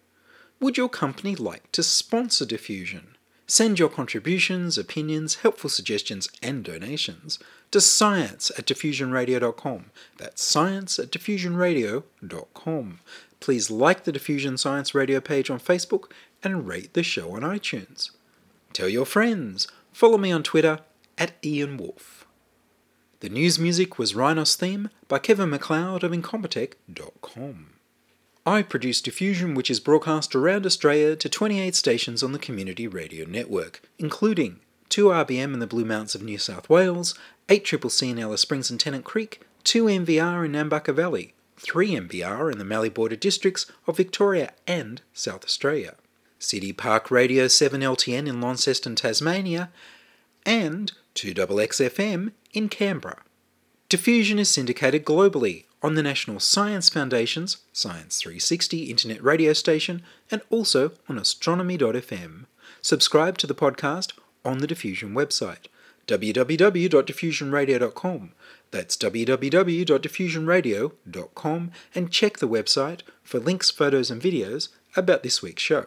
Would 0.60 0.78
your 0.78 0.89
company 0.89 1.36
like 1.36 1.72
to 1.72 1.84
sponsor 1.84 2.45
Diffusion? 2.45 3.15
Send 3.48 3.80
your 3.80 3.89
contributions, 3.89 4.78
opinions, 4.78 5.36
helpful 5.36 5.69
suggestions, 5.69 6.30
and 6.43 6.63
donations 6.63 7.39
to 7.72 7.82
science 7.82 8.52
at 8.58 8.65
diffusionradio.com. 8.65 9.86
That's 10.17 10.43
science 10.43 11.00
at 11.00 11.12
diffusionradio.com. 11.12 13.00
Please 13.39 13.72
like 13.72 14.04
the 14.04 14.12
Diffusion 14.12 14.58
Science 14.58 14.93
Radio 14.93 15.19
page 15.19 15.50
on 15.50 15.60
Facebook 15.60 16.12
and 16.43 16.67
rate 16.67 16.93
the 16.93 17.04
show 17.04 17.36
on 17.36 17.41
iTunes. 17.41 18.12
Tell 18.74 18.89
your 18.89 19.06
friends, 19.06 19.67
follow 19.93 20.17
me 20.17 20.32
on 20.32 20.43
Twitter 20.43 20.80
at 21.17 21.32
Ian. 21.43 21.80
The 23.22 23.30
news 23.30 23.58
music 23.58 23.98
was 23.98 24.13
Rhinos 24.13 24.56
theme 24.56 24.89
by 25.08 25.19
Kevin 25.19 25.50
MacLeod 25.50 26.04
of 26.04 26.12
Incompetech.com. 26.12 27.79
I 28.45 28.62
produce 28.62 29.02
Diffusion, 29.02 29.54
which 29.54 29.69
is 29.69 29.80
broadcast 29.80 30.34
around 30.34 30.65
Australia 30.65 31.15
to 31.15 31.30
28 31.30 31.75
stations 31.75 32.23
on 32.23 32.32
the 32.32 32.39
Community 32.39 32.88
Radio 32.88 33.25
Network, 33.28 33.82
including 33.97 34.60
2RBM 34.89 35.54
in 35.54 35.60
the 35.60 35.67
Blue 35.67 35.86
Mountains 35.86 36.15
of 36.15 36.23
New 36.23 36.38
South 36.38 36.69
Wales, 36.69 37.17
8CCC 37.49 38.12
in 38.12 38.19
Alice 38.19 38.41
Springs 38.41 38.71
and 38.71 38.80
Tennant 38.80 39.06
Creek, 39.06 39.41
2MVR 39.65 40.45
in 40.45 40.54
Nambucca 40.54 40.95
Valley, 40.95 41.34
3MVR 41.60 42.52
in 42.52 42.58
the 42.58 42.65
Mallee 42.65 42.89
Border 42.89 43.15
districts 43.15 43.65
of 43.86 43.97
Victoria 43.97 44.52
and 44.65 45.02
South 45.13 45.43
Australia, 45.43 45.95
City 46.39 46.71
Park 46.71 47.12
Radio 47.12 47.45
7LTN 47.45 48.28
in 48.28 48.39
Launceston, 48.39 48.95
Tasmania, 48.95 49.69
and 50.45 50.93
2XXFM 51.15 52.32
in 52.54 52.69
Canberra. 52.69 53.21
Diffusion 53.89 54.39
is 54.39 54.49
syndicated 54.49 55.04
globally 55.04 55.65
on 55.82 55.96
the 55.96 56.04
National 56.04 56.39
Science 56.39 56.89
Foundation's 56.89 57.58
Science 57.72 58.18
360 58.18 58.84
internet 58.84 59.24
radio 59.24 59.54
station 59.54 60.04
and 60.30 60.42
also 60.50 60.92
on 61.08 61.18
astronomy.fm. 61.18 62.46
Subscribe 62.82 63.38
to 63.38 63.48
the 63.48 63.56
podcast 63.56 64.12
on 64.44 64.58
the 64.60 64.68
Diffusion 64.68 65.13
website 65.13 65.68
www.diffusionradio.com. 66.08 68.32
That's 68.72 68.98
www.diffusionradio.com 68.98 71.72
and 71.96 72.12
check 72.12 72.38
the 72.38 72.48
website 72.48 73.02
for 73.24 73.39
links, 73.39 73.70
photos, 73.70 74.12
and 74.12 74.22
videos 74.22 74.70
about 74.96 75.24
this 75.24 75.42
week's 75.42 75.62
show. 75.62 75.86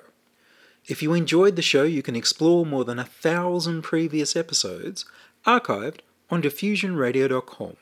If 0.87 1.03
you 1.03 1.13
enjoyed 1.13 1.57
the 1.57 1.63
show, 1.63 1.85
you 1.85 2.03
can 2.03 2.17
explore 2.17 2.67
more 2.67 2.85
than 2.85 2.99
a 2.99 3.05
thousand 3.05 3.83
previous 3.83 4.37
episodes 4.37 5.05
archived 5.47 6.01
on 6.31 6.43
diffusionradio.com, 6.43 7.77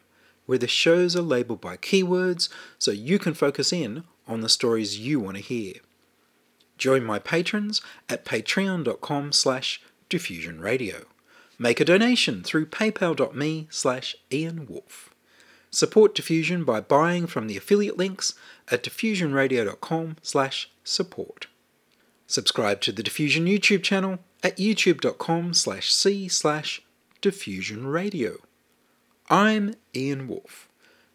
where 0.50 0.58
the 0.58 0.66
shows 0.66 1.14
are 1.14 1.22
labeled 1.22 1.60
by 1.60 1.76
keywords 1.76 2.48
so 2.76 2.90
you 2.90 3.20
can 3.20 3.32
focus 3.32 3.72
in 3.72 4.02
on 4.26 4.40
the 4.40 4.48
stories 4.48 4.98
you 4.98 5.20
want 5.20 5.36
to 5.36 5.42
hear. 5.44 5.74
Join 6.76 7.04
my 7.04 7.20
patrons 7.20 7.80
at 8.08 8.24
patreon.com 8.24 9.30
slash 9.30 9.80
diffusionradio. 10.10 11.04
Make 11.56 11.78
a 11.78 11.84
donation 11.84 12.42
through 12.42 12.66
paypal.me 12.66 13.68
slash 13.70 14.16
ianwolf. 14.32 15.10
Support 15.70 16.16
Diffusion 16.16 16.64
by 16.64 16.80
buying 16.80 17.28
from 17.28 17.46
the 17.46 17.56
affiliate 17.56 17.96
links 17.96 18.34
at 18.72 18.82
diffusionradio.com 18.82 20.16
slash 20.20 20.68
support. 20.82 21.46
Subscribe 22.26 22.80
to 22.80 22.90
the 22.90 23.04
Diffusion 23.04 23.44
YouTube 23.46 23.84
channel 23.84 24.18
at 24.42 24.56
youtube.com 24.56 25.54
slash 25.54 25.92
c 25.92 26.26
slash 26.26 26.82
diffusionradio. 27.22 28.38
I'm 29.32 29.74
Ian 29.94 30.26
Wolfe. 30.26 30.68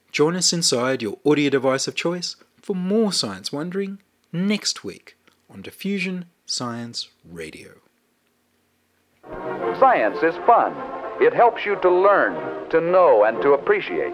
Join 0.10 0.38
us 0.38 0.54
inside 0.54 1.02
your 1.02 1.18
audio 1.26 1.50
device 1.50 1.86
of 1.86 1.96
choice 1.96 2.38
for 2.62 2.74
more 2.74 3.12
science 3.12 3.52
wondering 3.52 4.00
next 4.32 4.86
week 4.86 5.18
on 5.50 5.62
Diffusion 5.62 6.24
Science 6.46 7.10
Radio. 7.30 7.72
Science 9.82 10.16
is 10.24 10.34
fun. 10.48 10.74
It 11.20 11.34
helps 11.34 11.66
you 11.66 11.76
to 11.82 11.90
learn, 11.90 12.70
to 12.70 12.80
know, 12.80 13.26
and 13.26 13.42
to 13.42 13.52
appreciate. 13.52 14.14